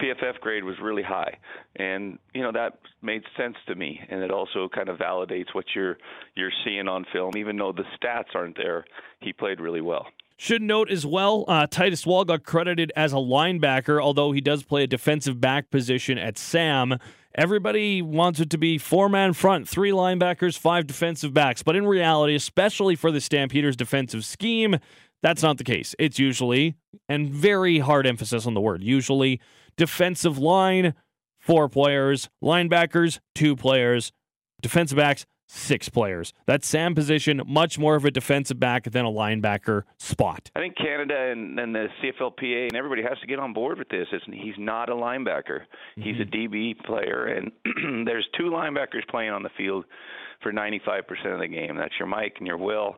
[0.00, 1.36] PFF grade was really high,
[1.74, 5.64] and you know that made sense to me, and it also kind of validates what
[5.74, 5.98] you're
[6.36, 8.84] you're seeing on film, even though the stats aren't there.
[9.20, 10.06] He played really well.
[10.36, 14.64] Should note as well, uh, Titus Wall got credited as a linebacker, although he does
[14.64, 16.98] play a defensive back position at Sam.
[17.36, 21.62] Everybody wants it to be four man front, three linebackers, five defensive backs.
[21.62, 24.76] But in reality, especially for the Stampeders' defensive scheme,
[25.22, 25.94] that's not the case.
[25.98, 26.74] It's usually,
[27.08, 29.40] and very hard emphasis on the word, usually
[29.76, 30.94] defensive line,
[31.38, 34.12] four players, linebackers, two players,
[34.60, 36.32] defensive backs, six players.
[36.46, 40.50] That Sam position, much more of a defensive back than a linebacker spot.
[40.54, 43.88] I think Canada and, and the CFLPA and everybody has to get on board with
[43.88, 44.06] this.
[44.12, 45.60] It's, he's not a linebacker.
[45.96, 47.52] He's a DB player, and
[48.06, 49.84] there's two linebackers playing on the field
[50.42, 51.00] for 95%
[51.32, 51.76] of the game.
[51.76, 52.96] That's your Mike and your Will.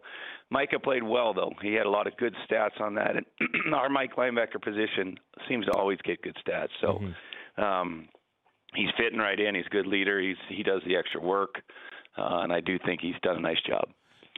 [0.50, 1.52] Micah played well though.
[1.60, 3.26] He had a lot of good stats on that, and
[3.74, 6.68] our Mike linebacker position seems to always get good stats.
[6.80, 7.00] So.
[7.62, 8.08] Um,
[8.74, 9.54] He's fitting right in.
[9.54, 10.20] He's a good leader.
[10.20, 11.62] He's he does the extra work,
[12.16, 13.88] uh, and I do think he's done a nice job.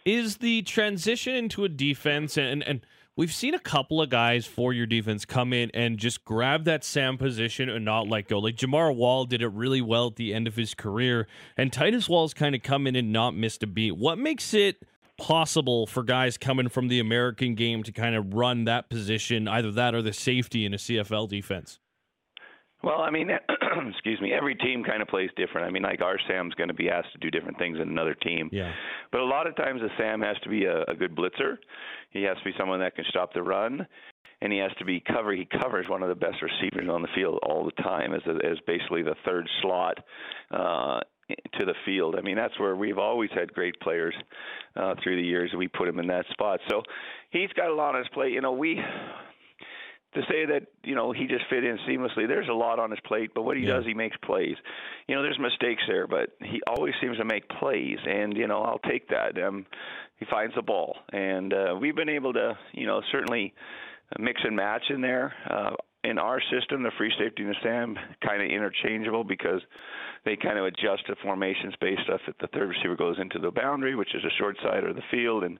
[0.05, 2.81] Is the transition into a defense and and
[3.17, 6.85] we've seen a couple of guys for your defense come in and just grab that
[6.85, 8.39] Sam position and not let go.
[8.39, 12.09] Like Jamar Wall did it really well at the end of his career, and Titus
[12.09, 13.97] Wall's kind of come in and not missed a beat.
[13.97, 14.85] What makes it
[15.19, 19.73] possible for guys coming from the American game to kind of run that position, either
[19.73, 21.81] that or the safety in a CFL defense?
[22.83, 23.29] Well, I mean,
[23.91, 24.33] excuse me.
[24.33, 25.67] Every team kind of plays different.
[25.67, 28.15] I mean, like our Sam's going to be asked to do different things than another
[28.15, 28.49] team.
[28.53, 28.73] Yeah.
[29.11, 31.57] But a lot of times, the Sam has to be a, a good blitzer.
[32.11, 33.87] He has to be someone that can stop the run,
[34.41, 35.33] and he has to be cover.
[35.33, 38.47] He covers one of the best receivers on the field all the time as a,
[38.47, 39.99] as basically the third slot.
[40.51, 41.01] Uh,
[41.59, 42.17] to the field.
[42.17, 44.15] I mean, that's where we've always had great players
[44.77, 45.53] uh, through the years.
[45.55, 46.83] We put him in that spot, so
[47.29, 48.33] he's got a lot on his plate.
[48.33, 48.81] You know, we
[50.15, 52.27] to say that you know he just fit in seamlessly.
[52.27, 53.75] There's a lot on his plate, but what he Yeah.
[53.75, 54.57] does, he makes plays.
[55.07, 58.63] You know, there's mistakes there, but he always seems to make plays, and you know
[58.63, 59.43] I'll take that.
[59.43, 59.67] Um,
[60.17, 63.55] he finds the ball, and uh, we've been able to, you know, certainly
[64.19, 65.33] mix and match in there.
[65.49, 69.61] Uh, in our system, the free safety and the Sam kind of interchangeable because
[70.25, 73.51] they kind of adjust the formations based off if the third receiver goes into the
[73.51, 75.59] boundary, which is a short side of the field, and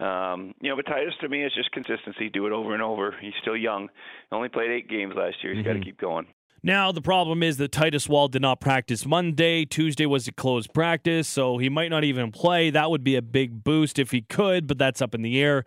[0.00, 2.28] um, you know, but Titus to me is just consistency.
[2.28, 3.14] Do it over and over.
[3.20, 3.88] He's still young.
[4.32, 5.54] Only played eight games last year.
[5.54, 6.26] He's got to keep going.
[6.64, 9.66] Now, the problem is that Titus Wall did not practice Monday.
[9.66, 12.70] Tuesday was a closed practice, so he might not even play.
[12.70, 15.64] That would be a big boost if he could, but that's up in the air.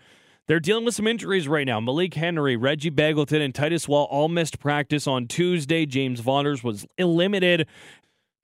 [0.47, 1.81] They're dealing with some injuries right now.
[1.81, 5.85] Malik Henry, Reggie Begelton, and Titus Wall all missed practice on Tuesday.
[5.85, 7.67] James Vaughters was limited.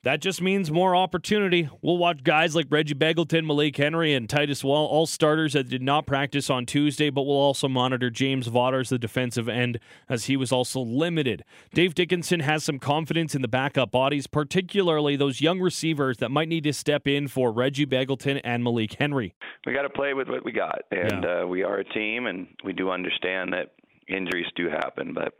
[0.03, 1.69] That just means more opportunity.
[1.81, 5.81] We'll watch guys like Reggie Begelton, Malik Henry, and Titus Wall, all starters that did
[5.81, 10.35] not practice on Tuesday, but we'll also monitor James Vaughters, the defensive end, as he
[10.35, 11.45] was also limited.
[11.73, 16.49] Dave Dickenson has some confidence in the backup bodies, particularly those young receivers that might
[16.49, 19.33] need to step in for Reggie Begelton and Malik Henry.
[19.65, 22.47] We got to play with what we got, and uh, we are a team, and
[22.65, 23.71] we do understand that
[24.09, 25.33] injuries do happen, but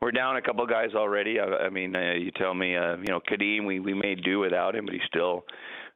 [0.00, 1.38] we're down a couple guys already.
[1.40, 4.40] I, I mean, uh, you tell me, uh, you know, Kadeem, we we may do
[4.40, 5.44] without him, but he still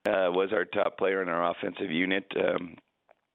[0.07, 2.25] uh, was our top player in our offensive unit.
[2.37, 2.77] Um,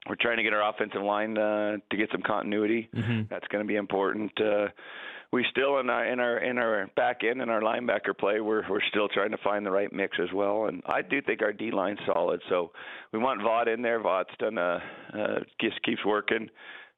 [0.08, 2.90] we're trying to get our offensive line uh, to get some continuity.
[3.30, 4.32] That's going to be important.
[4.40, 4.68] Uh,
[5.32, 8.62] we still in our in our in our back end and our linebacker play, we're
[8.70, 10.66] we're still trying to find the right mix as well.
[10.66, 12.40] And I do think our D line's solid.
[12.48, 12.70] So
[13.12, 14.00] we want Vaught in there.
[14.00, 14.78] Vaught's done uh,
[15.12, 16.48] uh just keeps working,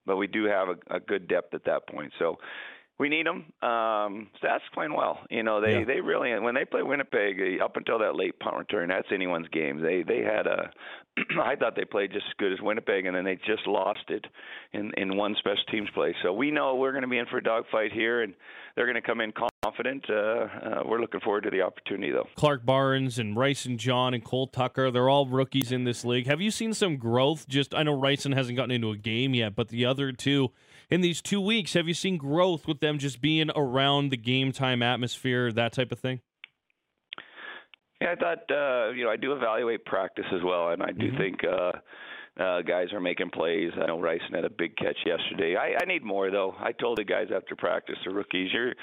[0.05, 2.13] but we do have a, a good depth at that point.
[2.19, 2.37] So
[2.99, 3.53] we need them.
[3.63, 5.21] Um, Stats playing well.
[5.31, 5.85] You know, they Yeah.
[5.85, 9.81] they really when they play Winnipeg up until that late punt return, that's anyone's game.
[9.81, 10.71] They they had a.
[11.43, 14.25] I thought they played just as good as Winnipeg, and then they just lost it
[14.73, 16.15] in in one special teams play.
[16.23, 18.35] So we know we're going to be in for a dogfight here, and
[18.75, 20.05] they're going to come in confident.
[20.09, 22.29] Uh, uh, we're looking forward to the opportunity, though.
[22.37, 26.27] Clark Barnes and Rysen John and Cole Tucker, they're all rookies in this league.
[26.27, 27.49] Have you seen some growth?
[27.49, 30.53] Just I know Ryson hasn't gotten into a game yet, but the other two
[30.91, 34.53] in these two weeks, have you seen growth with them just being around the game
[34.53, 36.21] time atmosphere, that type of thing?
[38.01, 41.11] Yeah, I thought uh, you know I do evaluate practice as well, and I do
[41.13, 41.17] Mhm.
[41.19, 41.73] think uh,
[42.43, 43.73] uh, guys are making plays.
[43.81, 45.57] I know Rysen had a big catch yesterday.
[45.57, 46.55] I, I need more though.
[46.59, 48.75] I told the guys after practice, the rookies, you're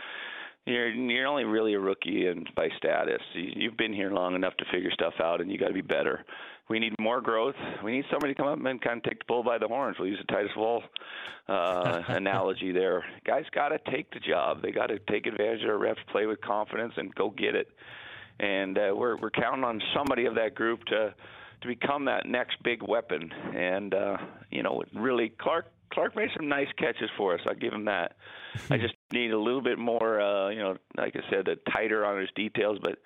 [0.66, 3.22] you're you're only really a rookie and by status.
[3.34, 5.82] You, you've been here long enough to figure stuff out, and you got to be
[5.82, 6.26] better.
[6.70, 7.56] We need more growth.
[7.84, 9.98] We need somebody to come up and kind of take the bull by the horns.
[10.00, 10.82] We'll use a Titus Wall
[11.50, 13.04] uh, analogy there.
[13.28, 14.62] Guys got to take the job.
[14.64, 17.68] They got to take advantage of their reps, play with confidence, and go get it.
[18.40, 21.14] And uh, we're we're counting on somebody of that group to
[21.62, 23.32] to become that next big weapon.
[23.56, 24.18] And uh,
[24.50, 27.42] you know, really, Clark Clark made some nice catches for us.
[27.50, 28.16] I give him that.
[28.70, 32.20] I just need a little bit more, uh, you know, like I said, tighter on
[32.20, 33.00] his details, but.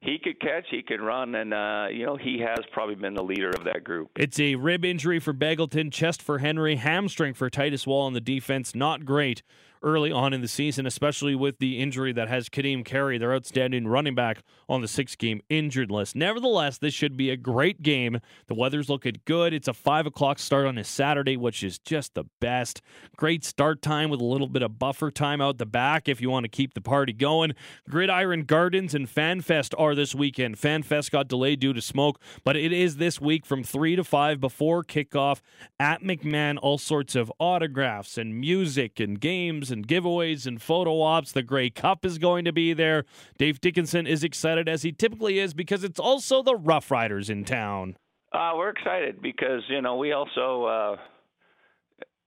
[0.00, 3.24] He could catch, he could run, and uh, you know he has probably been the
[3.24, 4.10] leader of that group.
[4.14, 8.20] It's a rib injury for Begelton, chest for Henry, hamstring for Titus Wall on the
[8.20, 8.76] defense.
[8.76, 9.42] Not great
[9.82, 13.86] early on in the season, especially with the injury that has Kadeem Carey, their outstanding
[13.86, 16.14] running back, on the six game injured list.
[16.14, 18.20] Nevertheless, this should be a great game.
[18.46, 19.54] The weather's looking good.
[19.54, 22.82] It's a five o'clock start on a Saturday, which is just the best.
[23.16, 26.30] Great start time with a little bit of buffer time out the back if you
[26.30, 27.54] want to keep the party going.
[27.88, 30.56] Gridiron Gardens and FanFest are this weekend.
[30.56, 34.40] FanFest got delayed due to smoke, but it is this week from 3 to 5
[34.40, 35.40] before kickoff
[35.80, 36.58] at McMahon.
[36.60, 41.32] All sorts of autographs and music and games and giveaways and photo ops.
[41.32, 43.04] The Grey Cup is going to be there.
[43.36, 47.44] Dave Dickenson is excited as he typically is because it's also the Rough Riders in
[47.44, 47.96] town.
[48.32, 50.96] Uh, we're excited because you know we also uh,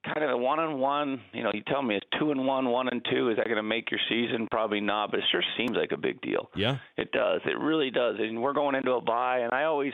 [0.04, 1.22] kind of a one on one.
[1.34, 3.30] You know, you tell me it's two and one, one and two.
[3.30, 4.48] Is that going to make your season?
[4.50, 6.50] Probably not, but it sure seems like a big deal.
[6.56, 6.78] Yeah.
[6.98, 7.42] It does.
[7.46, 8.16] It really does.
[8.20, 9.94] And we're going into a bye, and I always,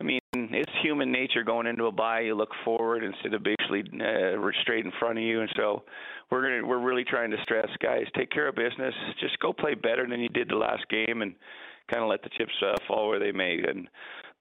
[0.00, 2.20] I mean, it's human nature going into a bye.
[2.20, 5.82] You look forward instead of basically uh, straight in front of you, and so
[6.30, 8.94] we're gonna we're really trying to stress guys take care of business.
[9.20, 11.34] Just go play better than you did the last game, and
[11.90, 13.58] kind of let the chips uh, fall where they may.
[13.58, 13.88] And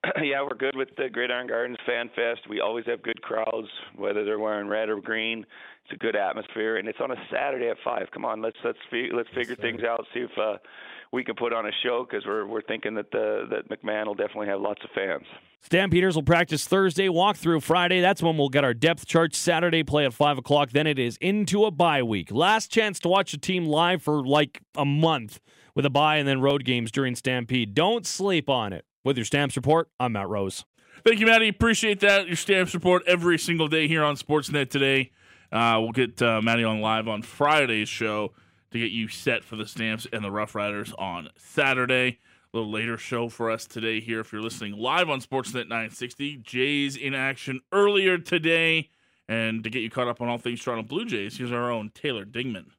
[0.24, 2.48] yeah, we're good with the Gridiron Gardens Fan Fest.
[2.50, 5.40] We always have good crowds, whether they're wearing red or green.
[5.84, 8.08] It's a good atmosphere, and it's on a Saturday at five.
[8.14, 10.06] Come on, let's let's fi- let's figure things out.
[10.14, 10.58] See if uh,
[11.12, 14.16] we can put on a show because we're we're thinking that the that McMahon will
[14.16, 15.26] definitely have lots of fans.
[15.62, 18.00] Stampeders will practice Thursday, walk through Friday.
[18.02, 19.36] That's when we'll get our depth chart.
[19.36, 20.72] Saturday play at 5 o'clock.
[20.72, 22.32] Then it is into a bye week.
[22.32, 25.40] Last chance to watch the team live for like a month
[25.76, 27.74] with a bye and then road games during Stampede.
[27.74, 28.86] Don't sleep on it.
[29.04, 30.66] With your Stamps Report, I'm Matt Rose.
[31.06, 31.48] Thank you, Maddie.
[31.48, 32.28] Appreciate that.
[32.28, 35.12] Your stamps report every single day here on Sportsnet today.
[35.52, 38.34] Uh, we'll get uh, Maddie on live on Friday's show
[38.72, 42.20] to get you set for the Stamps and the Rough Riders on Saturday.
[42.52, 46.38] A little later show for us today here if you're listening live on Sportsnet 960.
[46.38, 48.90] Jays in action earlier today.
[49.28, 51.92] And to get you caught up on all things Toronto Blue Jays, here's our own
[51.94, 52.72] Taylor Dingman.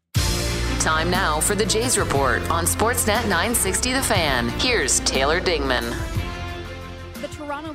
[0.80, 4.48] Time now for the Jays Report on Sportsnet 960 The Fan.
[4.58, 6.09] Here's Taylor Dingman.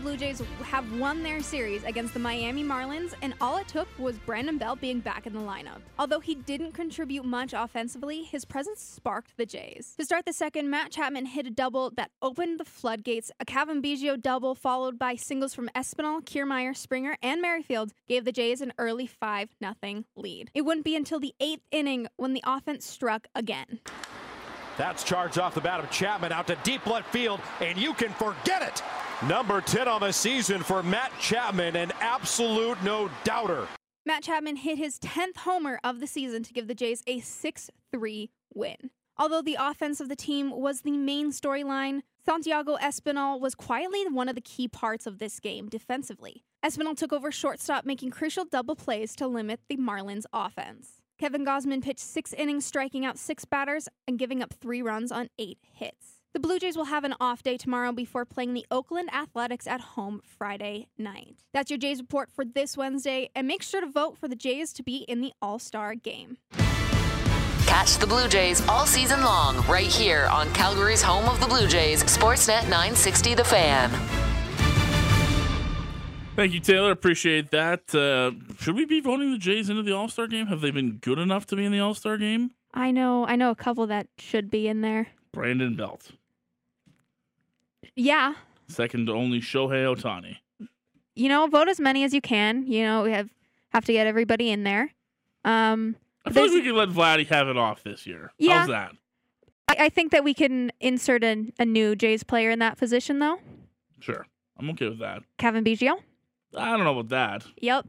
[0.05, 4.19] Blue Jays have won their series against the Miami Marlins, and all it took was
[4.19, 5.81] Brandon Belt being back in the lineup.
[5.97, 9.95] Although he didn't contribute much offensively, his presence sparked the Jays.
[9.97, 13.31] To start the second, Matt Chapman hit a double that opened the floodgates.
[13.39, 18.31] A Cavan Biggio double, followed by singles from Espinal, Kiermaier, Springer, and Merrifield, gave the
[18.31, 20.51] Jays an early 5 0 lead.
[20.53, 23.79] It wouldn't be until the eighth inning when the offense struck again.
[24.77, 28.11] That's charged off the bat of Chapman out to deep left field, and you can
[28.11, 28.83] forget it.
[29.23, 33.65] Number 10 on the season for Matt Chapman, an absolute no doubter.
[34.05, 37.69] Matt Chapman hit his 10th homer of the season to give the Jays a 6
[37.93, 38.75] 3 win.
[39.17, 44.27] Although the offense of the team was the main storyline, Santiago Espinal was quietly one
[44.27, 46.43] of the key parts of this game defensively.
[46.63, 51.01] Espinal took over shortstop, making crucial double plays to limit the Marlins' offense.
[51.17, 55.29] Kevin Gausman pitched six innings, striking out six batters and giving up three runs on
[55.39, 56.14] eight hits.
[56.35, 59.79] The Blue Jays will have an off day tomorrow before playing the Oakland Athletics at
[59.79, 61.37] home Friday night.
[61.53, 64.73] That's your Jays report for this Wednesday, and make sure to vote for the Jays
[64.73, 66.37] to be in the All Star game.
[67.65, 71.67] Catch the Blue Jays all season long right here on Calgary's home of the Blue
[71.67, 73.89] Jays, Sportsnet 960 The Fan.
[76.35, 76.91] Thank you, Taylor.
[76.91, 77.95] Appreciate that.
[77.95, 80.47] Uh, should we be voting the Jays into the All Star game?
[80.47, 82.51] Have they been good enough to be in the All Star game?
[82.73, 85.07] I know, I know a couple that should be in there.
[85.31, 86.11] Brandon Belt,
[87.95, 88.33] Yeah,
[88.67, 90.37] second to only Shohei Ohtani.
[91.15, 92.65] you know, vote as many as you can.
[92.67, 93.29] You know, we have
[93.69, 94.93] have to get everybody in there.
[95.43, 98.31] Um, I feel like we can let Vladdy have it off this year.
[98.37, 98.59] Yeah.
[98.59, 98.91] How's that?
[99.67, 103.19] I, I think that we can insert a, a new Jays player in that position,
[103.19, 103.39] though.
[103.99, 104.25] Sure.
[104.57, 105.23] I'm okay with that.
[105.37, 105.97] Cavan Biggio.
[106.55, 107.45] I don't know about that.
[107.61, 107.85] Yep.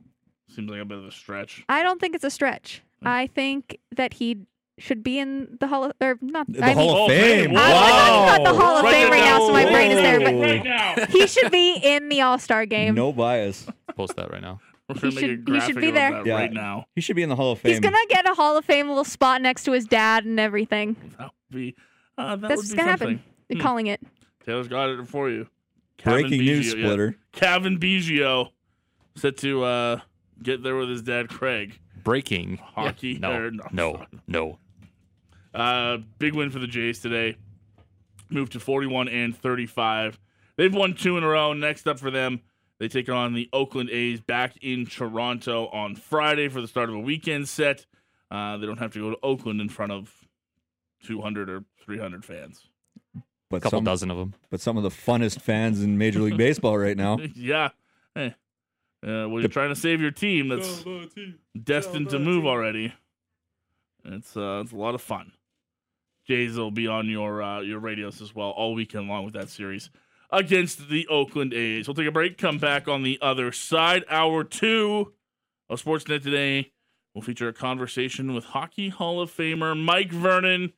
[0.48, 1.64] Seems like a bit of a stretch.
[1.68, 2.82] I don't think it's a stretch.
[3.00, 3.08] Hmm.
[3.08, 4.38] I think that he
[4.78, 7.52] should be in the Hall of, or not The I mean, Hall of Oh, Fame.
[7.52, 7.56] man.
[7.56, 8.26] I'm Wow.
[8.26, 9.46] talking about the Hall of Write Fame right now, down.
[9.46, 10.20] so my brain is there.
[10.20, 11.06] But Right now.
[11.06, 12.94] he should be in the All Star game.
[12.94, 13.66] No bias.
[13.96, 14.60] Post that right now.
[15.00, 16.24] He should- he should be there.
[16.26, 16.34] Yeah.
[16.34, 16.86] right now.
[16.94, 17.72] He should be in the Hall of Fame.
[17.72, 20.94] He's gonna get a Hall of Fame little spot next to his dad and everything.
[21.18, 21.74] That would be.
[22.18, 23.08] Uh, that That's would what's be gonna something.
[23.18, 23.24] happen.
[23.48, 24.00] They're calling it.
[24.44, 25.48] Taylor's got it for you.
[25.98, 26.84] Cavan Breaking news Biggio, yeah.
[26.84, 27.16] splitter.
[27.32, 28.50] Cavan Biggio
[29.16, 30.00] set to uh,
[30.42, 31.78] get there with his dad Craig.
[32.04, 32.58] Breaking.
[32.62, 33.14] Hockey.
[33.14, 34.58] Yeah, no, or- no, no.
[35.56, 37.36] Uh, big win for the Jays today.
[38.28, 40.18] Moved to 41 and 35.
[40.56, 41.52] They've won two in a row.
[41.52, 42.40] Next up for them,
[42.78, 46.94] they take on the Oakland A's back in Toronto on Friday for the start of
[46.94, 47.86] a weekend set.
[48.30, 50.12] Uh, they don't have to go to Oakland in front of
[51.04, 52.68] 200 or 300 fans.
[53.48, 54.34] but A couple some, dozen of them.
[54.50, 57.18] but some of the funnest fans in Major League Baseball right now.
[57.34, 57.70] yeah.
[58.14, 58.34] Hey.
[59.06, 60.84] Uh, when you're trying to save your team that's
[61.62, 62.92] destined to move already,
[64.04, 65.32] it's uh, it's a lot of fun.
[66.26, 69.48] Jays will be on your uh, your radios as well all weekend long with that
[69.48, 69.90] series
[70.30, 71.86] against the Oakland A's.
[71.86, 72.36] We'll take a break.
[72.36, 74.04] Come back on the other side.
[74.10, 75.12] Hour two
[75.68, 76.72] of Sportsnet today
[77.14, 80.72] will feature a conversation with Hockey Hall of Famer Mike Vernon.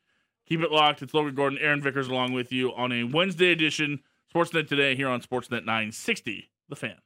[0.46, 1.03] Keep it locked.
[1.03, 4.01] It's Logan Gordon, Aaron Vickers along with you on a Wednesday edition
[4.34, 6.51] Sportsnet today here on Sportsnet 960.
[6.68, 6.96] The Fan.